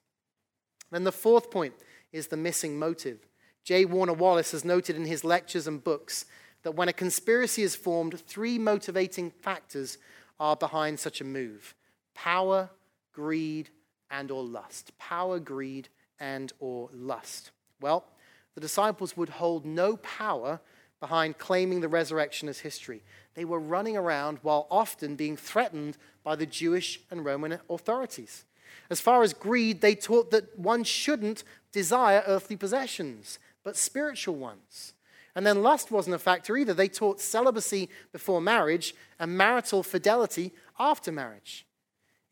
Then 0.90 1.04
the 1.04 1.12
fourth 1.12 1.52
point 1.52 1.76
is 2.12 2.28
the 2.28 2.38
missing 2.38 2.80
motive. 2.80 3.20
J. 3.64 3.86
Warner 3.86 4.14
Wallace 4.14 4.52
has 4.52 4.66
noted 4.66 4.96
in 4.96 5.06
his 5.06 5.24
lectures 5.24 5.68
and 5.68 5.84
books 5.84 6.26
that 6.64 6.76
when 6.76 6.90
a 6.90 6.94
conspiracy 6.94 7.62
is 7.62 7.76
formed, 7.76 8.20
three 8.20 8.58
motivating 8.58 9.30
factors 9.30 9.98
are 10.40 10.56
behind 10.56 11.00
such 11.00 11.22
a 11.22 11.26
move 11.26 11.76
power, 12.16 12.70
greed, 13.14 13.70
and 14.12 14.32
or 14.32 14.44
lust. 14.44 14.98
Power, 14.98 15.40
greed, 15.40 15.90
and 16.20 16.52
or 16.60 16.90
lust. 16.94 17.52
Well, 17.80 18.06
the 18.56 18.62
disciples 18.62 19.16
would 19.16 19.30
hold 19.30 19.66
no 19.66 19.98
power 19.98 20.60
behind 21.00 21.38
claiming 21.38 21.80
the 21.80 21.88
resurrection 21.88 22.50
as 22.50 22.60
history. 22.60 23.04
They 23.36 23.46
were 23.46 23.60
running 23.60 23.96
around 23.96 24.40
while 24.42 24.68
often 24.70 25.16
being 25.16 25.38
threatened 25.38 25.98
by 26.24 26.36
the 26.36 26.46
Jewish 26.46 27.00
and 27.10 27.24
Roman 27.24 27.60
authorities. 27.70 28.44
As 28.90 29.00
far 29.00 29.24
as 29.24 29.34
greed, 29.34 29.82
they 29.82 29.96
taught 29.96 30.32
that 30.32 30.58
one 30.60 30.84
shouldn't 30.84 31.44
desire 31.72 32.24
earthly 32.28 32.56
possessions, 32.56 33.40
but 33.64 33.78
spiritual 33.78 34.36
ones. 34.36 34.94
And 35.40 35.48
then 35.48 35.64
lust 35.64 35.90
wasn't 35.90 36.18
a 36.18 36.20
factor 36.20 36.58
either. 36.58 36.74
They 36.74 36.90
taught 36.90 37.22
celibacy 37.22 37.88
before 38.12 38.42
marriage 38.42 38.94
and 39.22 39.38
marital 39.38 39.84
fidelity 39.84 40.52
after 40.78 41.14
marriage. 41.14 41.66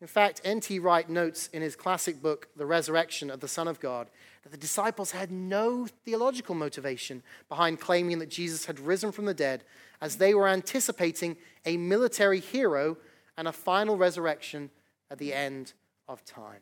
In 0.02 0.08
fact, 0.08 0.42
N.T. 0.44 0.80
Wright 0.80 1.10
notes 1.10 1.48
in 1.54 1.62
his 1.62 1.78
classic 1.78 2.22
book, 2.22 2.50
The 2.58 2.66
Resurrection 2.66 3.30
of 3.30 3.40
the 3.40 3.48
Son 3.48 3.66
of 3.66 3.80
God, 3.80 4.10
that 4.44 4.52
the 4.52 4.58
disciples 4.58 5.12
had 5.12 5.32
no 5.32 5.88
theological 6.04 6.54
motivation 6.54 7.24
behind 7.48 7.80
claiming 7.80 8.20
that 8.20 8.28
Jesus 8.28 8.66
had 8.66 8.78
risen 8.78 9.14
from 9.14 9.24
the 9.24 9.34
dead, 9.34 9.64
as 10.02 10.18
they 10.18 10.34
were 10.34 10.50
anticipating 10.50 11.38
a 11.66 11.78
military 11.78 12.42
hero 12.42 12.98
and 13.38 13.48
a 13.48 13.54
final 13.54 13.96
resurrection 13.96 14.70
at 15.10 15.18
the 15.18 15.34
end 15.34 15.72
of 16.10 16.26
time. 16.26 16.60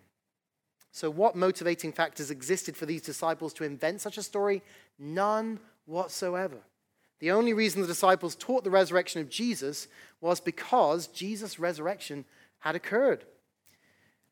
So, 0.92 1.10
what 1.10 1.36
motivating 1.36 1.92
factors 1.92 2.30
existed 2.30 2.78
for 2.78 2.86
these 2.86 3.02
disciples 3.02 3.52
to 3.56 3.64
invent 3.64 4.00
such 4.00 4.20
a 4.20 4.24
story? 4.24 4.62
None 5.00 5.60
whatsoever. 5.86 6.58
The 7.20 7.32
only 7.32 7.54
reason 7.54 7.82
the 7.82 7.88
disciples 7.88 8.36
taught 8.36 8.64
the 8.64 8.70
resurrection 8.70 9.22
of 9.22 9.30
Jesus 9.30 9.88
was 10.22 10.40
because 10.40 11.08
Jesus' 11.08 11.60
resurrection 11.60 12.26
had 12.60 12.76
occurred. 12.76 13.26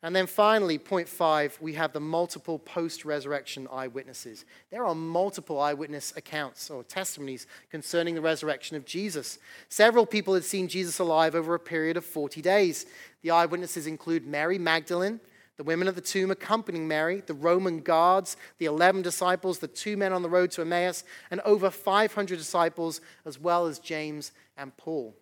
And 0.03 0.13
then 0.13 0.27
finally, 0.27 0.77
point 0.77 1.07
five, 1.07 1.57
we 1.61 1.75
have 1.75 1.93
the 1.93 2.01
multiple 2.01 2.59
post 2.59 3.05
resurrection 3.05 3.69
eyewitnesses. 3.71 4.43
There 4.69 4.85
are 4.85 4.93
multiple 4.93 5.61
eyewitness 5.61 6.13
accounts 6.17 6.69
or 6.69 6.83
testimonies 6.83 7.47
concerning 7.71 8.13
the 8.13 8.21
resurrection 8.21 8.75
of 8.75 8.85
Jesus. 8.85 9.39
Several 9.69 10.05
people 10.05 10.33
had 10.33 10.43
seen 10.43 10.67
Jesus 10.67 10.99
alive 10.99 11.35
over 11.35 11.55
a 11.55 11.59
period 11.59 11.95
of 11.95 12.03
40 12.03 12.41
days. 12.41 12.85
The 13.21 13.31
eyewitnesses 13.31 13.87
include 13.87 14.27
Mary 14.27 14.59
Magdalene, 14.59 15.21
the 15.57 15.63
women 15.63 15.87
at 15.87 15.95
the 15.95 16.01
tomb 16.01 16.31
accompanying 16.31 16.87
Mary, 16.87 17.21
the 17.25 17.33
Roman 17.33 17.81
guards, 17.81 18.37
the 18.57 18.65
11 18.65 19.01
disciples, 19.01 19.59
the 19.59 19.67
two 19.67 19.95
men 19.95 20.11
on 20.11 20.23
the 20.23 20.29
road 20.29 20.51
to 20.51 20.61
Emmaus, 20.61 21.03
and 21.29 21.41
over 21.41 21.69
500 21.69 22.37
disciples, 22.37 23.01
as 23.25 23.39
well 23.39 23.67
as 23.67 23.79
James 23.79 24.31
and 24.57 24.75
Paul. 24.77 25.15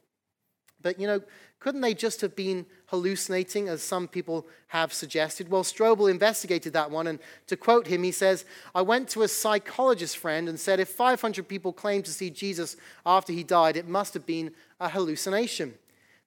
But, 0.81 0.99
you 0.99 1.05
know, 1.05 1.21
couldn't 1.59 1.81
they 1.81 1.93
just 1.93 2.21
have 2.21 2.35
been 2.35 2.65
hallucinating, 2.87 3.67
as 3.67 3.83
some 3.83 4.07
people 4.07 4.47
have 4.69 4.91
suggested? 4.91 5.49
Well, 5.49 5.63
Strobel 5.63 6.09
investigated 6.09 6.73
that 6.73 6.89
one, 6.89 7.05
and 7.05 7.19
to 7.47 7.55
quote 7.55 7.85
him, 7.85 8.01
he 8.01 8.11
says, 8.11 8.45
I 8.73 8.81
went 8.81 9.09
to 9.09 9.21
a 9.21 9.27
psychologist 9.27 10.17
friend 10.17 10.49
and 10.49 10.59
said, 10.59 10.79
if 10.79 10.89
500 10.89 11.47
people 11.47 11.71
claimed 11.71 12.05
to 12.05 12.11
see 12.11 12.31
Jesus 12.31 12.77
after 13.05 13.31
he 13.31 13.43
died, 13.43 13.77
it 13.77 13.87
must 13.87 14.13
have 14.15 14.25
been 14.25 14.53
a 14.79 14.89
hallucination. 14.89 15.75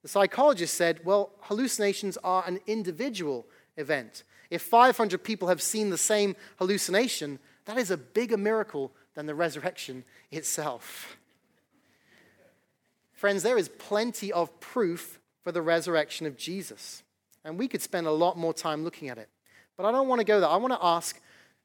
The 0.02 0.08
psychologist 0.08 0.74
said, 0.74 1.00
well, 1.04 1.32
hallucinations 1.40 2.16
are 2.22 2.44
an 2.46 2.60
individual 2.66 3.46
event. 3.76 4.22
If 4.50 4.62
500 4.62 5.22
people 5.22 5.48
have 5.48 5.62
seen 5.62 5.90
the 5.90 5.98
same 5.98 6.36
hallucination, 6.58 7.38
that 7.64 7.78
is 7.78 7.90
a 7.90 7.96
bigger 7.96 8.36
miracle 8.36 8.92
than 9.14 9.26
the 9.26 9.34
resurrection 9.34 10.04
itself. 10.30 11.16
Friends, 13.12 13.42
there 13.42 13.58
is 13.58 13.68
plenty 13.68 14.32
of 14.32 14.60
proof 14.60 15.20
for 15.42 15.52
the 15.52 15.62
resurrection 15.62 16.26
of 16.26 16.36
Jesus. 16.36 17.02
And 17.44 17.58
we 17.58 17.68
could 17.68 17.82
spend 17.82 18.06
a 18.06 18.12
lot 18.12 18.36
more 18.36 18.54
time 18.54 18.84
looking 18.84 19.08
at 19.08 19.18
it. 19.18 19.28
But 19.76 19.86
I 19.86 19.92
don't 19.92 20.08
want 20.08 20.20
to 20.20 20.24
go 20.24 20.40
there. 20.40 20.48
I 20.48 20.56
want 20.56 20.72
to 20.72 20.84
ask 20.84 21.20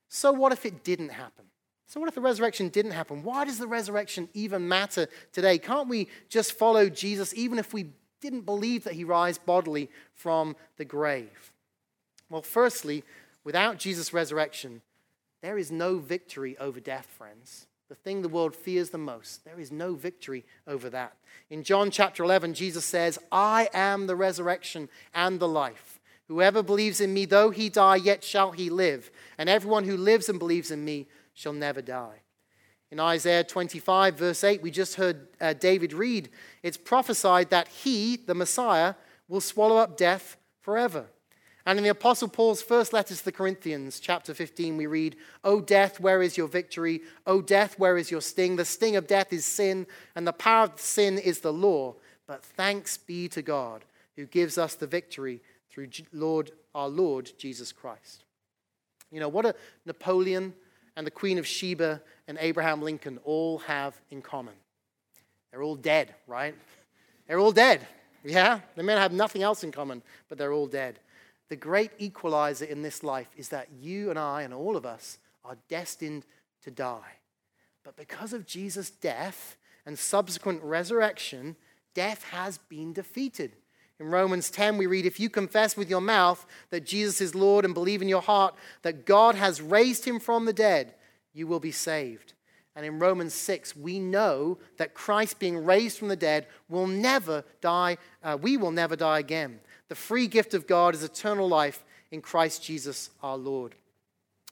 so 0.09 0.31
what 0.31 0.51
if 0.51 0.65
it 0.65 0.83
didn't 0.83 1.09
happen? 1.09 1.45
So, 1.85 1.99
what 1.99 2.09
if 2.09 2.15
the 2.15 2.21
resurrection 2.21 2.69
didn't 2.69 2.91
happen? 2.91 3.23
Why 3.23 3.45
does 3.45 3.57
the 3.57 3.67
resurrection 3.67 4.27
even 4.33 4.67
matter 4.67 5.07
today? 5.31 5.57
Can't 5.57 5.87
we 5.87 6.07
just 6.27 6.53
follow 6.53 6.89
Jesus 6.89 7.33
even 7.35 7.57
if 7.57 7.73
we 7.73 7.91
didn't 8.21 8.41
believe 8.41 8.83
that 8.83 8.93
he 8.93 9.03
rise 9.03 9.37
bodily 9.37 9.89
from 10.13 10.55
the 10.77 10.85
grave? 10.85 11.51
Well, 12.29 12.41
firstly, 12.41 13.03
without 13.43 13.77
Jesus' 13.77 14.13
resurrection, 14.13 14.81
there 15.41 15.57
is 15.57 15.71
no 15.71 15.97
victory 15.97 16.57
over 16.57 16.79
death, 16.79 17.07
friends. 17.17 17.67
The 17.87 17.95
thing 17.95 18.21
the 18.21 18.29
world 18.29 18.55
fears 18.55 18.91
the 18.91 18.99
most, 18.99 19.43
there 19.45 19.59
is 19.59 19.71
no 19.71 19.95
victory 19.95 20.45
over 20.67 20.91
that. 20.91 21.13
In 21.49 21.63
John 21.63 21.89
chapter 21.89 22.23
11, 22.23 22.53
Jesus 22.53 22.85
says, 22.85 23.17
I 23.31 23.67
am 23.73 24.05
the 24.05 24.15
resurrection 24.15 24.89
and 25.13 25.39
the 25.39 25.47
life. 25.47 25.99
Whoever 26.27 26.61
believes 26.61 27.01
in 27.01 27.11
me, 27.11 27.25
though 27.25 27.49
he 27.49 27.69
die, 27.69 27.95
yet 27.95 28.23
shall 28.23 28.51
he 28.51 28.69
live. 28.69 29.09
And 29.39 29.49
everyone 29.49 29.85
who 29.85 29.97
lives 29.97 30.29
and 30.29 30.37
believes 30.37 30.69
in 30.69 30.85
me 30.85 31.07
shall 31.33 31.53
never 31.53 31.81
die. 31.81 32.21
In 32.91 32.99
Isaiah 32.99 33.43
25, 33.43 34.15
verse 34.15 34.43
8, 34.43 34.61
we 34.61 34.69
just 34.69 34.95
heard 34.95 35.27
uh, 35.41 35.53
David 35.53 35.91
read, 35.91 36.29
it's 36.61 36.77
prophesied 36.77 37.49
that 37.49 37.67
he, 37.67 38.17
the 38.17 38.35
Messiah, 38.35 38.93
will 39.27 39.41
swallow 39.41 39.77
up 39.77 39.97
death 39.97 40.37
forever. 40.61 41.07
And 41.65 41.77
in 41.77 41.83
the 41.83 41.89
Apostle 41.89 42.29
Paul's 42.29 42.61
first 42.61 42.93
letter 42.93 43.15
to 43.15 43.25
the 43.25 43.31
Corinthians, 43.31 43.99
chapter 43.99 44.33
15, 44.33 44.77
we 44.77 44.87
read, 44.87 45.17
O 45.43 45.61
death, 45.61 45.99
where 45.99 46.21
is 46.21 46.37
your 46.37 46.47
victory? 46.47 47.01
O 47.27 47.41
death, 47.41 47.77
where 47.77 47.97
is 47.97 48.09
your 48.09 48.21
sting? 48.21 48.55
The 48.55 48.65
sting 48.65 48.95
of 48.95 49.07
death 49.07 49.33
is 49.33 49.45
sin, 49.45 49.85
and 50.15 50.25
the 50.25 50.33
power 50.33 50.65
of 50.65 50.79
sin 50.79 51.17
is 51.17 51.39
the 51.39 51.53
law. 51.53 51.95
But 52.27 52.43
thanks 52.43 52.97
be 52.97 53.27
to 53.29 53.41
God 53.41 53.83
who 54.15 54.25
gives 54.25 54.57
us 54.57 54.75
the 54.75 54.87
victory 54.87 55.41
through 55.69 55.89
Lord, 56.11 56.51
our 56.73 56.87
Lord 56.89 57.31
Jesus 57.37 57.71
Christ. 57.71 58.23
You 59.11 59.19
know, 59.19 59.29
what 59.29 59.45
do 59.45 59.53
Napoleon 59.85 60.53
and 60.95 61.05
the 61.05 61.11
Queen 61.11 61.37
of 61.37 61.47
Sheba 61.47 62.01
and 62.27 62.37
Abraham 62.39 62.81
Lincoln 62.81 63.19
all 63.23 63.59
have 63.59 63.99
in 64.11 64.21
common? 64.21 64.53
They're 65.51 65.63
all 65.63 65.75
dead, 65.75 66.13
right? 66.27 66.55
They're 67.27 67.39
all 67.39 67.51
dead. 67.51 67.85
Yeah? 68.23 68.59
They 68.75 68.83
may 68.83 68.93
have 68.93 69.13
nothing 69.13 69.41
else 69.41 69.63
in 69.63 69.71
common, 69.71 70.01
but 70.27 70.37
they're 70.37 70.53
all 70.53 70.67
dead. 70.67 70.99
The 71.49 71.55
great 71.55 71.91
equalizer 71.97 72.65
in 72.65 72.83
this 72.83 73.03
life 73.03 73.29
is 73.35 73.49
that 73.49 73.69
you 73.79 74.09
and 74.09 74.19
I 74.19 74.43
and 74.43 74.53
all 74.53 74.77
of 74.77 74.85
us 74.85 75.17
are 75.43 75.57
destined 75.67 76.25
to 76.63 76.71
die. 76.71 77.17
But 77.83 77.95
because 77.95 78.33
of 78.33 78.45
Jesus' 78.45 78.91
death 78.91 79.57
and 79.85 79.97
subsequent 79.97 80.61
resurrection, 80.61 81.55
death 81.95 82.23
has 82.25 82.59
been 82.59 82.93
defeated. 82.93 83.53
In 83.99 84.07
Romans 84.07 84.49
10, 84.49 84.77
we 84.77 84.85
read, 84.85 85.05
If 85.05 85.19
you 85.19 85.29
confess 85.29 85.75
with 85.75 85.89
your 85.89 86.01
mouth 86.01 86.45
that 86.69 86.85
Jesus 86.85 87.19
is 87.19 87.35
Lord 87.35 87.65
and 87.65 87.73
believe 87.73 88.01
in 88.01 88.07
your 88.07 88.21
heart 88.21 88.55
that 88.83 89.05
God 89.05 89.35
has 89.35 89.61
raised 89.61 90.05
him 90.05 90.19
from 90.19 90.45
the 90.45 90.53
dead, 90.53 90.93
you 91.33 91.47
will 91.47 91.59
be 91.59 91.71
saved. 91.71 92.33
And 92.75 92.85
in 92.85 92.99
Romans 92.99 93.33
6, 93.33 93.75
we 93.75 93.99
know 93.99 94.57
that 94.77 94.93
Christ 94.93 95.39
being 95.39 95.65
raised 95.65 95.97
from 95.97 96.07
the 96.07 96.15
dead 96.15 96.47
will 96.69 96.87
never 96.87 97.43
die, 97.59 97.97
uh, 98.23 98.37
we 98.41 98.55
will 98.55 98.71
never 98.71 98.95
die 98.95 99.19
again. 99.19 99.59
The 99.89 99.95
free 99.95 100.27
gift 100.27 100.53
of 100.53 100.67
God 100.67 100.93
is 100.93 101.03
eternal 101.03 101.49
life 101.49 101.83
in 102.11 102.21
Christ 102.21 102.63
Jesus 102.63 103.09
our 103.21 103.37
Lord. 103.37 103.75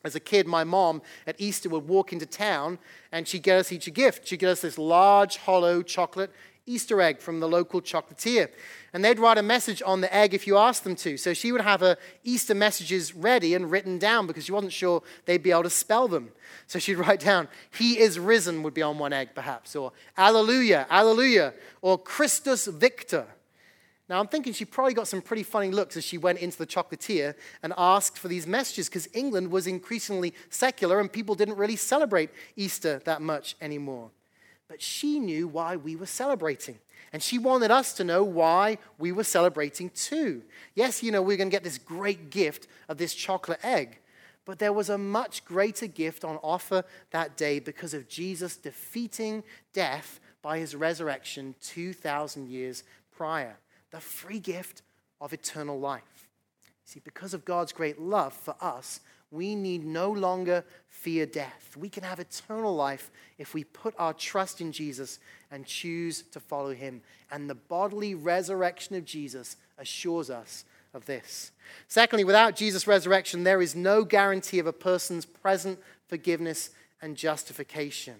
As 0.04 0.16
a 0.16 0.20
kid, 0.20 0.48
my 0.48 0.64
mom 0.64 1.02
at 1.26 1.40
Easter 1.40 1.70
would 1.70 1.88
walk 1.88 2.14
into 2.14 2.26
town 2.26 2.80
and 3.12 3.28
she'd 3.28 3.44
get 3.44 3.58
us 3.58 3.72
each 3.72 3.88
a 3.88 3.92
gift. 3.92 4.28
She'd 4.28 4.40
get 4.40 4.50
us 4.50 4.62
this 4.62 4.78
large, 4.78 5.38
hollow 5.38 5.82
chocolate 5.82 6.32
Easter 6.68 7.02
egg 7.02 7.20
from 7.20 7.40
the 7.40 7.48
local 7.48 7.82
chocolatier. 7.82 8.50
And 8.94 9.04
they'd 9.04 9.20
write 9.20 9.38
a 9.38 9.44
message 9.44 9.82
on 9.86 10.02
the 10.02 10.14
egg 10.14 10.34
if 10.34 10.46
you 10.46 10.58
asked 10.58 10.84
them 10.84 10.96
to. 10.98 11.18
So 11.18 11.34
she 11.34 11.52
would 11.52 11.62
have 11.62 11.80
her 11.80 11.98
Easter 12.24 12.54
messages 12.54 13.16
ready 13.16 13.56
and 13.56 13.72
written 13.72 13.98
down 13.98 14.28
because 14.28 14.46
she 14.46 14.52
wasn't 14.52 14.74
sure 14.74 15.02
they'd 15.26 15.42
be 15.42 15.52
able 15.52 15.64
to 15.64 15.70
spell 15.70 16.08
them. 16.08 16.32
So 16.68 16.78
she'd 16.78 16.96
write 16.98 17.22
down, 17.22 17.48
He 17.72 18.00
is 18.00 18.20
risen, 18.20 18.64
would 18.64 18.74
be 18.74 18.82
on 18.82 19.00
one 19.00 19.14
egg 19.14 19.30
perhaps, 19.34 19.76
or 19.76 19.94
Alleluia, 20.18 20.86
Alleluia, 20.90 21.54
or 21.82 21.98
Christus 21.98 22.68
Victor. 22.68 23.26
Now, 24.10 24.22
I'm 24.22 24.28
thinking 24.28 24.54
she 24.54 24.64
probably 24.64 24.94
got 24.94 25.08
some 25.08 25.22
pretty 25.22 25.44
funny 25.44 25.70
looks 25.70 25.98
as 25.98 26.04
she 26.06 26.18
went 26.18 26.40
into 26.40 26.58
the 26.58 26.66
chocolatier 26.66 27.36
and 27.62 27.74
asked 27.78 28.18
for 28.18 28.30
these 28.30 28.48
messages 28.48 28.88
because 28.88 29.10
England 29.14 29.52
was 29.52 29.68
increasingly 29.68 30.34
secular 30.50 31.02
and 31.02 31.12
people 31.12 31.36
didn't 31.36 31.58
really 31.58 31.76
celebrate 31.76 32.30
Easter 32.56 33.02
that 33.04 33.22
much 33.22 33.58
anymore. 33.60 34.12
But 34.70 34.82
she 34.82 35.20
knew 35.20 35.48
why 35.48 35.76
we 35.76 35.96
were 35.98 36.06
celebrating. 36.06 36.80
And 37.12 37.22
she 37.22 37.38
wanted 37.38 37.70
us 37.70 37.94
to 37.94 38.04
know 38.04 38.24
why 38.24 38.78
we 38.98 39.12
were 39.12 39.24
celebrating 39.26 39.90
too. 39.90 40.44
Yes, 40.74 41.04
you 41.04 41.12
know, 41.12 41.22
we're 41.22 41.38
going 41.38 41.50
to 41.50 41.56
get 41.56 41.64
this 41.64 41.78
great 41.78 42.30
gift 42.30 42.68
of 42.88 42.98
this 42.98 43.14
chocolate 43.14 43.60
egg. 43.64 44.00
But 44.46 44.60
there 44.60 44.74
was 44.74 44.90
a 44.90 44.98
much 44.98 45.44
greater 45.44 45.88
gift 45.88 46.24
on 46.24 46.38
offer 46.38 46.86
that 47.12 47.36
day 47.36 47.60
because 47.60 47.94
of 47.94 48.08
Jesus 48.08 48.56
defeating 48.56 49.44
death 49.74 50.22
by 50.42 50.60
his 50.60 50.76
resurrection 50.76 51.56
2,000 51.62 52.48
years 52.48 52.84
prior 53.12 53.58
the 53.92 54.00
free 54.00 54.40
gift 54.40 54.82
of 55.20 55.34
eternal 55.34 55.80
life. 55.80 56.30
See, 56.86 57.02
because 57.04 57.34
of 57.34 57.46
God's 57.46 57.72
great 57.72 58.00
love 58.00 58.34
for 58.34 58.56
us, 58.62 59.02
we 59.30 59.56
need 59.56 59.84
no 59.86 60.10
longer 60.10 60.64
fear 60.88 61.26
death. 61.26 61.76
We 61.78 61.90
can 61.90 62.04
have 62.04 62.20
eternal 62.20 62.74
life 62.74 63.12
if 63.38 63.54
we 63.54 63.66
put 63.66 63.94
our 63.98 64.14
trust 64.14 64.62
in 64.62 64.72
Jesus 64.72 65.20
and 65.52 65.66
choose 65.66 66.22
to 66.32 66.40
follow 66.40 66.74
him. 66.74 67.02
And 67.30 67.50
the 67.50 67.56
bodily 67.56 68.16
resurrection 68.16 68.96
of 68.96 69.04
Jesus 69.04 69.58
assures 69.78 70.30
us 70.30 70.64
of 70.94 71.06
this. 71.06 71.52
Secondly, 71.90 72.24
without 72.24 72.56
Jesus' 72.56 72.88
resurrection, 72.88 73.44
there 73.44 73.62
is 73.62 73.76
no 73.76 74.06
guarantee 74.06 74.60
of 74.60 74.68
a 74.68 74.74
person's 74.74 75.26
present 75.26 75.80
forgiveness 76.08 76.70
and 77.02 77.18
justification. 77.18 78.16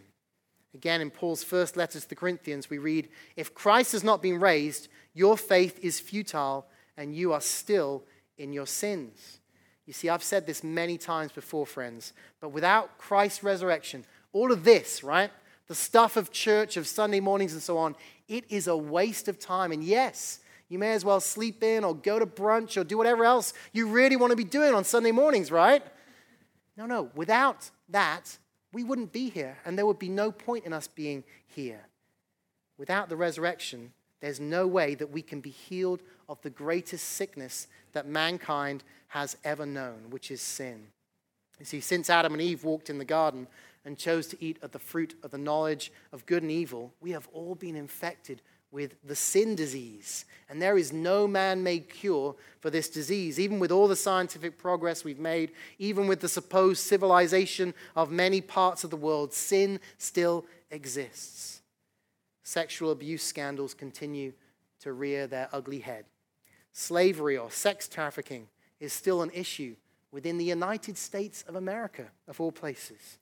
Again, 0.74 1.00
in 1.02 1.10
Paul's 1.10 1.44
first 1.44 1.78
letter 1.78 2.00
to 2.00 2.10
the 2.10 2.16
Corinthians, 2.16 2.70
we 2.70 2.78
read, 2.78 3.08
If 3.36 3.56
Christ 3.56 3.94
has 3.94 4.04
not 4.04 4.22
been 4.22 4.40
raised, 4.40 4.90
your 5.18 5.38
faith 5.38 5.80
is 5.82 6.00
futile 6.00 6.68
and 6.96 7.16
you 7.16 7.34
are 7.34 7.42
still 7.42 8.04
in 8.38 8.54
your 8.54 8.68
sins. 8.68 9.40
You 9.86 9.94
see, 9.94 10.10
I've 10.10 10.24
said 10.24 10.46
this 10.46 10.64
many 10.64 10.98
times 10.98 11.32
before, 11.32 11.66
friends, 11.66 12.14
but 12.40 12.50
without 12.50 12.98
Christ's 12.98 13.42
resurrection, 13.42 14.06
all 14.34 14.52
of 14.52 14.64
this, 14.64 15.04
right? 15.04 15.32
The 15.68 15.76
stuff 15.76 16.18
of 16.18 16.32
church, 16.32 16.78
of 16.78 16.88
Sunday 16.88 17.20
mornings, 17.20 17.54
and 17.54 17.62
so 17.62 17.78
on, 17.78 17.96
it 18.28 18.44
is 18.50 18.68
a 18.68 18.78
waste 18.78 19.28
of 19.28 19.40
time. 19.40 19.72
And 19.72 19.84
yes, 19.84 20.40
you 20.70 20.78
may 20.78 20.94
as 20.94 21.06
well 21.06 21.20
sleep 21.20 21.64
in 21.64 21.84
or 21.84 21.96
go 21.96 22.20
to 22.20 22.26
brunch 22.26 22.80
or 22.80 22.84
do 22.84 22.98
whatever 22.98 23.26
else 23.26 23.54
you 23.72 23.88
really 23.88 24.18
want 24.18 24.32
to 24.32 24.38
be 24.38 24.44
doing 24.44 24.74
on 24.74 24.84
Sunday 24.84 25.12
mornings, 25.12 25.52
right? 25.52 25.84
No, 26.76 26.86
no. 26.86 27.10
Without 27.16 27.72
that, 27.90 28.38
we 28.74 28.84
wouldn't 28.84 29.14
be 29.14 29.30
here, 29.30 29.58
and 29.66 29.78
there 29.78 29.86
would 29.86 30.00
be 30.00 30.10
no 30.10 30.32
point 30.32 30.66
in 30.66 30.74
us 30.74 30.88
being 30.88 31.24
here. 31.48 31.88
Without 32.78 33.10
the 33.10 33.16
resurrection, 33.16 33.94
there's 34.20 34.40
no 34.40 34.66
way 34.66 34.96
that 34.96 35.12
we 35.12 35.22
can 35.22 35.42
be 35.42 35.50
healed 35.50 36.02
of 36.28 36.42
the 36.42 36.50
greatest 36.50 37.08
sickness 37.08 37.68
that 37.94 38.08
mankind 38.08 38.84
has 39.10 39.38
ever 39.44 39.66
known, 39.66 40.10
which 40.10 40.32
is 40.32 40.42
sin. 40.42 40.88
You 41.60 41.66
see, 41.66 41.80
since 41.80 42.10
Adam 42.10 42.34
and 42.34 42.42
Eve 42.42 42.64
walked 42.64 42.90
in 42.90 42.98
the 42.98 43.06
garden 43.06 43.48
and 43.86 43.98
chose 43.98 44.28
to 44.28 44.44
eat 44.44 44.58
of 44.62 44.72
the 44.72 44.80
fruit 44.80 45.16
of 45.24 45.32
the 45.32 45.38
knowledge 45.38 45.92
of 46.12 46.26
good 46.26 46.44
and 46.44 46.52
evil, 46.52 46.94
we 47.02 47.12
have 47.12 47.28
all 47.34 47.56
been 47.56 47.76
infected 47.76 48.42
with 48.72 48.96
the 49.04 49.16
sin 49.16 49.56
disease. 49.56 50.26
And 50.50 50.62
there 50.62 50.78
is 50.78 50.92
no 50.92 51.28
man 51.28 51.64
made 51.64 51.90
cure 51.90 52.36
for 52.60 52.70
this 52.70 52.90
disease. 52.90 53.40
Even 53.40 53.60
with 53.60 53.72
all 53.72 53.88
the 53.88 53.96
scientific 53.96 54.58
progress 54.58 55.04
we've 55.04 55.20
made, 55.20 55.52
even 55.80 56.08
with 56.08 56.20
the 56.20 56.28
supposed 56.28 56.82
civilization 56.82 57.74
of 57.96 58.12
many 58.12 58.42
parts 58.42 58.84
of 58.84 58.90
the 58.90 58.98
world, 58.98 59.34
sin 59.34 59.80
still 59.98 60.46
exists. 60.70 61.62
Sexual 62.48 62.92
abuse 62.92 63.24
scandals 63.24 63.74
continue 63.74 64.32
to 64.80 64.94
rear 64.94 65.28
their 65.28 65.50
ugly 65.52 65.80
head. 65.80 66.06
Slavery 66.72 67.38
or 67.38 67.52
sex 67.52 67.90
trafficking 67.90 68.48
is 68.80 68.94
still 68.94 69.22
an 69.22 69.32
issue 69.34 69.76
within 70.14 70.38
the 70.38 70.46
United 70.46 70.98
States 70.98 71.44
of 71.50 71.58
America, 71.58 72.06
of 72.26 72.40
all 72.40 72.54
places. 72.54 73.18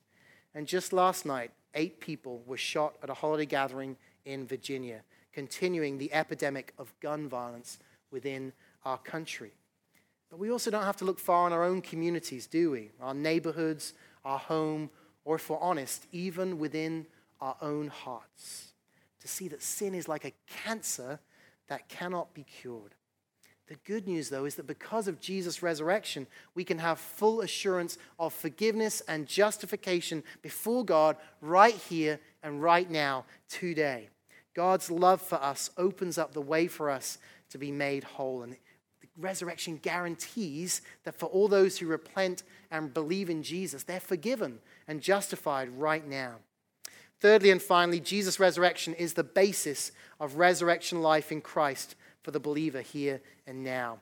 And 0.54 0.64
just 0.64 0.92
last 0.92 1.26
night, 1.26 1.50
eight 1.74 1.98
people 1.98 2.40
were 2.46 2.56
shot 2.56 2.94
at 3.02 3.10
a 3.10 3.14
holiday 3.14 3.46
gathering 3.46 3.96
in 4.24 4.46
Virginia 4.46 5.00
continuing 5.32 5.98
the 5.98 6.14
epidemic 6.14 6.72
of 6.78 6.94
gun 7.00 7.28
violence 7.28 7.80
within 8.12 8.52
our 8.84 8.98
country. 8.98 9.50
But 10.30 10.38
we 10.38 10.52
also 10.52 10.70
don't 10.70 10.84
have 10.84 10.98
to 10.98 11.04
look 11.04 11.18
far 11.18 11.48
in 11.48 11.52
our 11.52 11.64
own 11.64 11.82
communities, 11.82 12.46
do 12.46 12.70
we? 12.70 12.92
Our 13.00 13.12
neighborhoods, 13.12 13.92
our 14.24 14.38
home, 14.38 14.88
or 15.24 15.34
if 15.34 15.50
we're 15.50 15.58
honest, 15.58 16.06
even 16.12 16.60
within 16.60 17.06
our 17.40 17.56
own 17.60 17.88
hearts, 17.88 18.72
to 19.26 19.32
see 19.32 19.48
that 19.48 19.62
sin 19.62 19.94
is 19.94 20.08
like 20.08 20.24
a 20.24 20.32
cancer 20.64 21.18
that 21.68 21.88
cannot 21.88 22.32
be 22.32 22.44
cured. 22.44 22.94
The 23.68 23.76
good 23.84 24.06
news, 24.06 24.28
though, 24.28 24.44
is 24.44 24.54
that 24.54 24.68
because 24.68 25.08
of 25.08 25.20
Jesus' 25.20 25.62
resurrection, 25.62 26.28
we 26.54 26.62
can 26.62 26.78
have 26.78 27.00
full 27.00 27.40
assurance 27.40 27.98
of 28.18 28.32
forgiveness 28.32 29.02
and 29.08 29.26
justification 29.26 30.22
before 30.40 30.84
God 30.84 31.16
right 31.40 31.74
here 31.74 32.20
and 32.44 32.62
right 32.62 32.88
now, 32.88 33.24
today. 33.48 34.08
God's 34.54 34.88
love 34.90 35.20
for 35.20 35.42
us 35.42 35.70
opens 35.76 36.16
up 36.16 36.32
the 36.32 36.40
way 36.40 36.68
for 36.68 36.88
us 36.88 37.18
to 37.50 37.58
be 37.58 37.72
made 37.72 38.04
whole. 38.04 38.42
And 38.42 38.52
the 38.52 39.08
resurrection 39.18 39.78
guarantees 39.78 40.82
that 41.02 41.18
for 41.18 41.26
all 41.26 41.48
those 41.48 41.76
who 41.78 41.88
repent 41.88 42.44
and 42.70 42.94
believe 42.94 43.28
in 43.28 43.42
Jesus, 43.42 43.82
they're 43.82 43.98
forgiven 43.98 44.60
and 44.86 45.00
justified 45.00 45.70
right 45.70 46.06
now. 46.06 46.36
Thirdly 47.26 47.50
and 47.50 47.60
finally, 47.60 47.98
Jesus' 47.98 48.38
resurrection 48.38 48.94
is 48.94 49.14
the 49.14 49.24
basis 49.24 49.90
of 50.20 50.36
resurrection 50.36 51.02
life 51.02 51.32
in 51.32 51.40
Christ 51.40 51.96
for 52.22 52.30
the 52.30 52.38
believer 52.38 52.82
here 52.82 53.20
and 53.48 53.64
now. 53.64 53.98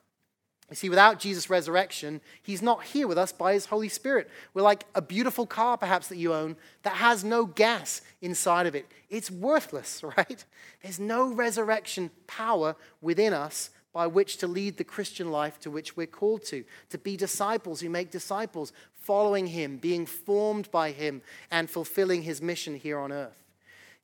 You 0.68 0.76
see, 0.76 0.90
without 0.90 1.20
Jesus' 1.20 1.48
resurrection, 1.48 2.20
he's 2.42 2.60
not 2.60 2.84
here 2.84 3.08
with 3.08 3.16
us 3.16 3.32
by 3.32 3.54
his 3.54 3.64
Holy 3.64 3.88
Spirit. 3.88 4.28
We're 4.52 4.60
like 4.60 4.84
a 4.94 5.00
beautiful 5.00 5.46
car, 5.46 5.78
perhaps, 5.78 6.08
that 6.08 6.18
you 6.18 6.34
own 6.34 6.56
that 6.82 6.96
has 6.96 7.24
no 7.24 7.46
gas 7.46 8.02
inside 8.20 8.66
of 8.66 8.74
it. 8.74 8.92
It's 9.08 9.30
worthless, 9.30 10.02
right? 10.18 10.44
There's 10.82 11.00
no 11.00 11.32
resurrection 11.32 12.10
power 12.26 12.76
within 13.00 13.32
us 13.32 13.70
by 13.94 14.08
which 14.08 14.36
to 14.38 14.48
lead 14.48 14.76
the 14.76 14.84
Christian 14.84 15.30
life 15.30 15.58
to 15.60 15.70
which 15.70 15.96
we're 15.96 16.06
called 16.06 16.44
to, 16.44 16.64
to 16.90 16.98
be 16.98 17.16
disciples 17.16 17.80
who 17.80 17.88
make 17.88 18.10
disciples, 18.10 18.72
following 18.96 19.46
him, 19.46 19.78
being 19.78 20.04
formed 20.04 20.70
by 20.72 20.90
him, 20.90 21.22
and 21.50 21.70
fulfilling 21.70 22.22
his 22.22 22.42
mission 22.42 22.74
here 22.74 22.98
on 22.98 23.12
earth. 23.12 23.38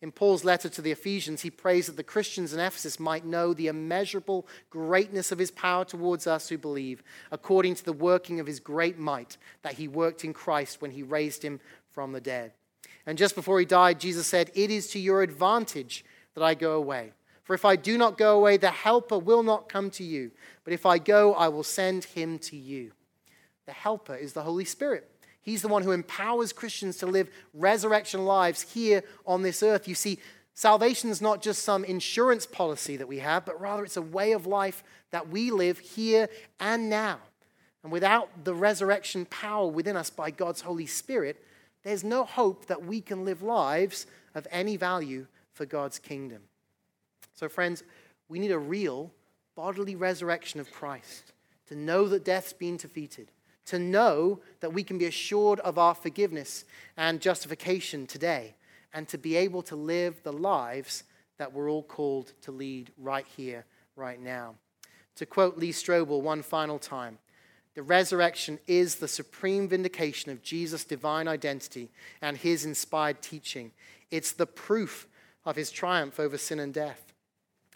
In 0.01 0.13
Paul's 0.13 0.45
letter 0.45 0.69
to 0.71 0.81
the 0.81 0.93
Ephesians, 0.93 1.43
he 1.43 1.51
prays 1.51 1.87
that 1.87 1.97
the 1.97 2.05
Christians 2.05 2.55
in 2.55 2.61
Ephesus 2.61 2.99
might 3.01 3.27
know 3.27 3.53
the 3.53 3.67
immeasurable 3.67 4.47
greatness 4.71 5.33
of 5.33 5.39
his 5.39 5.51
power 5.51 5.85
towards 5.85 6.27
us 6.27 6.49
who 6.49 6.57
believe, 6.57 7.03
according 7.31 7.75
to 7.75 7.85
the 7.85 7.93
working 7.93 8.41
of 8.41 8.47
his 8.47 8.61
great 8.61 8.99
might 8.99 9.37
that 9.63 9.75
he 9.75 9.89
worked 9.89 10.25
in 10.25 10.33
Christ 10.33 10.81
when 10.81 10.93
he 10.93 11.03
raised 11.03 11.43
him 11.43 11.61
from 11.91 12.13
the 12.13 12.21
dead. 12.21 12.53
And 13.05 13.19
just 13.19 13.35
before 13.35 13.59
he 13.59 13.67
died, 13.67 14.01
Jesus 14.01 14.27
said, 14.27 14.53
It 14.55 14.71
is 14.71 14.87
to 14.93 15.01
your 15.01 15.23
advantage 15.23 16.05
that 16.35 16.45
I 16.45 16.55
go 16.55 16.73
away. 16.73 17.13
For 17.51 17.55
if 17.55 17.65
I 17.65 17.75
do 17.75 17.99
not 17.99 18.17
go 18.17 18.37
away, 18.37 18.59
the 18.59 18.71
Helper 18.71 19.19
will 19.19 19.43
not 19.43 19.69
come 19.69 19.91
to 19.91 20.05
you. 20.05 20.31
But 20.63 20.73
if 20.73 20.87
I 20.87 20.99
go, 20.99 21.35
I 21.35 21.49
will 21.49 21.65
send 21.65 22.05
him 22.05 22.39
to 22.39 22.57
you. 22.57 22.93
The 23.67 23.73
Helper 23.73 24.15
is 24.15 24.35
the 24.35 24.45
Holy 24.45 24.65
Spirit. 24.65 25.11
He's 25.43 25.61
the 25.61 25.67
one 25.67 25.83
who 25.83 25.91
empowers 25.91 26.53
Christians 26.53 26.99
to 26.99 27.07
live 27.07 27.29
resurrection 27.53 28.25
lives 28.25 28.73
here 28.73 29.03
on 29.27 29.43
this 29.43 29.65
earth. 29.65 29.89
You 29.89 29.97
see, 29.97 30.21
salvation 30.55 31.11
is 31.11 31.21
not 31.21 31.43
just 31.43 31.65
some 31.65 31.85
insurance 31.85 32.47
policy 32.47 32.97
that 32.97 33.09
we 33.09 33.19
have, 33.19 33.45
but 33.45 33.61
rather 33.61 33.83
it's 33.83 33.97
a 33.97 34.01
way 34.01 34.31
of 34.31 34.47
life 34.47 34.85
that 35.11 35.29
we 35.29 35.51
live 35.51 35.81
here 35.81 36.29
and 36.61 36.89
now. 36.89 37.19
And 37.83 37.91
without 37.91 38.45
the 38.45 38.55
resurrection 38.55 39.25
power 39.25 39.67
within 39.67 39.97
us 39.97 40.09
by 40.09 40.31
God's 40.31 40.61
Holy 40.61 40.87
Spirit, 40.87 41.45
there's 41.83 42.05
no 42.05 42.23
hope 42.23 42.67
that 42.67 42.85
we 42.85 43.01
can 43.01 43.25
live 43.25 43.43
lives 43.43 44.07
of 44.37 44.47
any 44.53 44.77
value 44.77 45.27
for 45.53 45.67
God's 45.67 45.99
kingdom. 45.99 46.43
So, 47.41 47.49
friends, 47.49 47.83
we 48.29 48.39
need 48.39 48.53
a 48.53 48.59
real 48.59 49.11
bodily 49.57 49.97
resurrection 49.97 50.61
of 50.61 50.71
Christ 50.71 51.33
to 51.69 51.75
know 51.75 52.07
that 52.07 52.25
death's 52.25 52.53
been 52.53 52.77
defeated 52.77 53.33
to 53.71 53.79
know 53.79 54.41
that 54.59 54.73
we 54.73 54.83
can 54.83 54.99
be 54.99 55.07
assured 55.07 55.61
of 55.61 55.79
our 55.79 55.95
forgiveness 55.95 56.65
and 56.97 57.21
justification 57.21 58.05
today, 58.05 58.57
and 58.93 59.07
to 59.07 59.17
be 59.17 59.37
able 59.37 59.63
to 59.63 59.77
live 59.77 60.21
the 60.25 60.33
lives 60.33 61.05
that 61.39 61.53
we're 61.53 61.71
all 61.71 61.85
called 61.85 62.33
to 62.43 62.51
lead 62.51 62.91
right 62.99 63.27
here, 63.37 63.65
right 63.95 64.21
now. 64.21 64.57
To 65.17 65.25
quote 65.25 65.57
Lee 65.57 65.71
Strobel 65.71 66.21
one 66.21 66.43
final 66.43 66.81
time, 66.81 67.19
the 67.75 67.83
resurrection 67.83 68.59
is 68.67 68.97
the 68.97 69.07
supreme 69.07 69.69
vindication 69.69 70.33
of 70.33 70.43
Jesus' 70.43 70.85
divine 70.85 71.29
identity 71.29 71.91
and 72.21 72.37
his 72.37 72.65
inspired 72.65 73.23
teaching. 73.23 73.71
It's 74.11 74.33
the 74.33 74.47
proof 74.47 75.07
of 75.45 75.55
his 75.55 75.71
triumph 75.71 76.19
over 76.19 76.37
sin 76.37 76.59
and 76.59 76.75
death. 76.75 77.10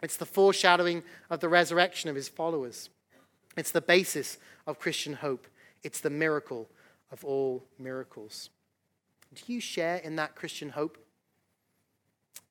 It's 0.05 0.19
the 0.19 0.27
foreshadowing 0.27 1.03
of 1.31 1.41
the 1.41 1.49
resurrection 1.49 2.11
of 2.11 2.17
his 2.17 2.29
followers. 2.29 2.91
It's 3.57 3.71
the 3.71 3.81
basis 3.81 4.39
of 4.67 4.79
Christian 4.79 5.15
hope. 5.15 5.47
It's 5.83 6.01
the 6.01 6.11
miracle 6.11 6.69
of 7.11 7.25
all 7.25 7.65
miracles. 7.79 8.51
Do 9.35 9.53
you 9.53 9.61
share 9.61 9.97
in 9.97 10.17
that 10.17 10.35
Christian 10.35 10.71
hope? 10.71 10.99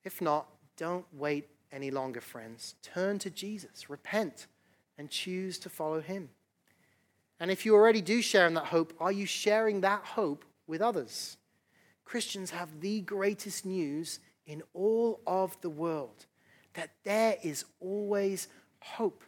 If 0.02 0.20
not, 0.20 0.48
don't 0.76 1.06
wait 1.12 1.48
any 1.72 1.90
longer, 1.90 2.20
friends. 2.20 2.74
Turn 2.82 3.18
to 3.20 3.30
Jesus, 3.30 3.88
repent, 3.88 4.46
and 4.98 5.08
choose 5.08 5.58
to 5.60 5.68
follow 5.68 6.00
him. 6.00 6.30
And 7.40 7.50
if 7.50 7.64
you 7.64 7.74
already 7.74 8.00
do 8.00 8.20
share 8.20 8.46
in 8.46 8.54
that 8.54 8.66
hope, 8.66 8.92
are 9.00 9.12
you 9.12 9.26
sharing 9.26 9.80
that 9.80 10.02
hope 10.04 10.44
with 10.66 10.80
others? 10.80 11.36
Christians 12.04 12.50
have 12.50 12.80
the 12.80 13.00
greatest 13.00 13.64
news 13.64 14.20
in 14.46 14.62
all 14.72 15.20
of 15.26 15.60
the 15.60 15.70
world 15.70 16.26
that 16.74 16.90
there 17.04 17.36
is 17.42 17.64
always 17.80 18.48
hope, 18.80 19.24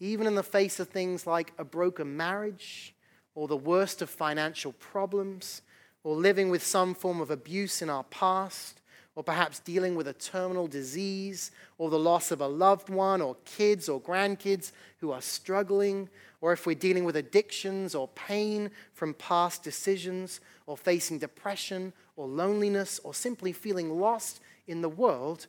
even 0.00 0.26
in 0.26 0.34
the 0.34 0.42
face 0.42 0.80
of 0.80 0.88
things 0.88 1.26
like 1.26 1.52
a 1.58 1.64
broken 1.64 2.16
marriage 2.16 2.94
or 3.34 3.46
the 3.46 3.56
worst 3.56 4.02
of 4.02 4.10
financial 4.10 4.72
problems, 4.72 5.62
or 6.02 6.16
living 6.16 6.48
with 6.48 6.62
some 6.62 6.94
form 6.94 7.20
of 7.20 7.30
abuse 7.30 7.82
in 7.82 7.90
our 7.90 8.04
past, 8.04 8.80
or 9.14 9.22
perhaps 9.22 9.58
dealing 9.60 9.94
with 9.94 10.08
a 10.08 10.12
terminal 10.12 10.66
disease, 10.66 11.50
or 11.76 11.90
the 11.90 11.98
loss 11.98 12.30
of 12.30 12.40
a 12.40 12.46
loved 12.46 12.88
one, 12.88 13.20
or 13.20 13.36
kids 13.44 13.88
or 13.88 14.00
grandkids 14.00 14.72
who 14.98 15.10
are 15.10 15.20
struggling, 15.20 16.08
or 16.40 16.52
if 16.52 16.66
we're 16.66 16.74
dealing 16.74 17.04
with 17.04 17.16
addictions 17.16 17.94
or 17.94 18.08
pain 18.08 18.70
from 18.92 19.12
past 19.14 19.62
decisions, 19.62 20.40
or 20.66 20.76
facing 20.76 21.18
depression 21.18 21.92
or 22.16 22.26
loneliness, 22.26 23.00
or 23.04 23.12
simply 23.12 23.52
feeling 23.52 24.00
lost 24.00 24.40
in 24.66 24.82
the 24.82 24.88
world, 24.88 25.46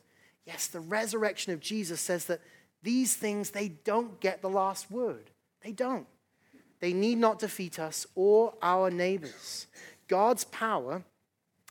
yes, 0.50 0.66
the 0.66 0.80
resurrection 0.80 1.52
of 1.52 1.60
Jesus 1.60 2.00
says 2.00 2.26
that 2.26 2.40
these 2.82 3.14
things, 3.14 3.50
they 3.50 3.68
don't 3.68 4.20
get 4.20 4.42
the 4.42 4.48
last 4.48 4.90
word. 4.90 5.30
They 5.62 5.72
don't. 5.72 6.06
They 6.80 6.92
need 6.92 7.18
not 7.18 7.38
defeat 7.38 7.78
us 7.78 8.06
or 8.14 8.54
our 8.62 8.90
neighbors. 8.90 9.66
God's 10.08 10.44
power 10.44 11.02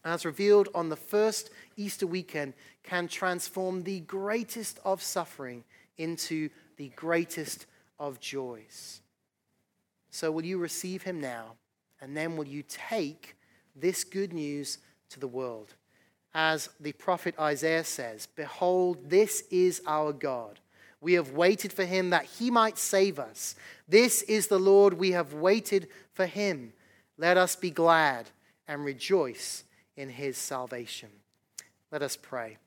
as 0.03 0.25
revealed 0.25 0.69
on 0.73 0.89
the 0.89 0.95
first 0.95 1.49
Easter 1.75 2.07
weekend, 2.07 2.53
can 2.83 3.07
transform 3.07 3.83
the 3.83 3.99
greatest 4.01 4.79
of 4.85 5.01
suffering 5.01 5.63
into 5.97 6.49
the 6.77 6.89
greatest 6.95 7.65
of 7.99 8.19
joys. 8.19 9.01
So, 10.09 10.31
will 10.31 10.45
you 10.45 10.57
receive 10.57 11.03
him 11.03 11.19
now? 11.19 11.53
And 12.01 12.15
then 12.15 12.37
will 12.37 12.47
you 12.47 12.63
take 12.67 13.35
this 13.75 14.03
good 14.03 14.33
news 14.33 14.79
to 15.09 15.19
the 15.19 15.27
world? 15.27 15.73
As 16.33 16.69
the 16.79 16.91
prophet 16.93 17.35
Isaiah 17.39 17.83
says, 17.83 18.27
Behold, 18.27 19.09
this 19.09 19.43
is 19.49 19.81
our 19.87 20.13
God. 20.13 20.59
We 21.01 21.13
have 21.13 21.31
waited 21.31 21.71
for 21.71 21.85
him 21.85 22.09
that 22.09 22.25
he 22.25 22.51
might 22.51 22.77
save 22.77 23.19
us. 23.19 23.55
This 23.87 24.21
is 24.23 24.47
the 24.47 24.59
Lord. 24.59 24.93
We 24.93 25.11
have 25.11 25.33
waited 25.33 25.87
for 26.13 26.25
him. 26.25 26.73
Let 27.17 27.37
us 27.37 27.55
be 27.55 27.71
glad 27.71 28.29
and 28.67 28.83
rejoice 28.83 29.63
in 29.95 30.09
his 30.09 30.37
salvation. 30.37 31.09
Let 31.91 32.01
us 32.01 32.15
pray. 32.15 32.57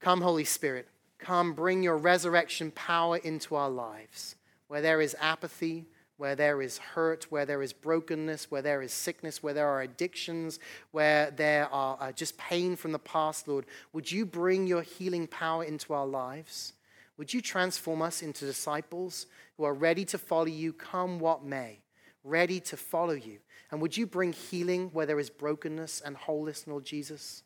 Come, 0.00 0.20
Holy 0.20 0.44
Spirit. 0.44 0.88
Come, 1.18 1.52
bring 1.52 1.82
your 1.82 1.96
resurrection 1.96 2.70
power 2.70 3.16
into 3.18 3.54
our 3.54 3.70
lives. 3.70 4.36
Where 4.68 4.80
there 4.80 5.00
is 5.00 5.16
apathy, 5.20 5.86
where 6.18 6.34
there 6.34 6.60
is 6.60 6.78
hurt, 6.78 7.30
where 7.30 7.46
there 7.46 7.62
is 7.62 7.72
brokenness, 7.72 8.50
where 8.50 8.60
there 8.60 8.82
is 8.82 8.92
sickness, 8.92 9.40
where 9.40 9.54
there 9.54 9.68
are 9.68 9.82
addictions, 9.82 10.58
where 10.90 11.30
there 11.30 11.68
are 11.72 11.96
uh, 12.00 12.12
just 12.12 12.36
pain 12.36 12.74
from 12.74 12.90
the 12.90 12.98
past, 12.98 13.46
Lord, 13.46 13.64
would 13.92 14.10
you 14.10 14.26
bring 14.26 14.66
your 14.66 14.82
healing 14.82 15.28
power 15.28 15.62
into 15.62 15.94
our 15.94 16.06
lives? 16.06 16.74
Would 17.16 17.32
you 17.32 17.40
transform 17.40 18.02
us 18.02 18.20
into 18.20 18.44
disciples 18.44 19.26
who 19.56 19.64
are 19.64 19.74
ready 19.74 20.04
to 20.06 20.18
follow 20.18 20.46
you, 20.46 20.72
come 20.72 21.20
what 21.20 21.44
may, 21.44 21.78
ready 22.24 22.58
to 22.60 22.76
follow 22.76 23.14
you? 23.14 23.38
And 23.70 23.80
would 23.80 23.96
you 23.96 24.06
bring 24.06 24.32
healing 24.32 24.90
where 24.92 25.06
there 25.06 25.20
is 25.20 25.30
brokenness 25.30 26.00
and 26.00 26.16
wholeness, 26.16 26.66
Lord 26.66 26.84
Jesus? 26.84 27.44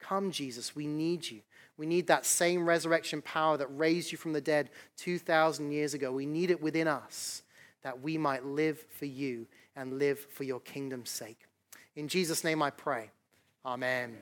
Come, 0.00 0.32
Jesus, 0.32 0.74
we 0.74 0.88
need 0.88 1.30
you. 1.30 1.42
We 1.76 1.86
need 1.86 2.08
that 2.08 2.26
same 2.26 2.68
resurrection 2.68 3.22
power 3.22 3.56
that 3.56 3.68
raised 3.68 4.10
you 4.10 4.18
from 4.18 4.32
the 4.32 4.40
dead 4.40 4.70
2,000 4.96 5.70
years 5.70 5.94
ago. 5.94 6.10
We 6.10 6.26
need 6.26 6.50
it 6.50 6.60
within 6.60 6.88
us 6.88 7.42
that 7.82 8.00
we 8.00 8.18
might 8.18 8.44
live 8.44 8.84
for 8.88 9.06
you 9.06 9.46
and 9.76 9.98
live 9.98 10.18
for 10.18 10.44
your 10.44 10.60
kingdom's 10.60 11.10
sake. 11.10 11.46
In 11.96 12.08
Jesus' 12.08 12.44
name 12.44 12.62
I 12.62 12.70
pray. 12.70 13.10
Amen. 13.64 14.16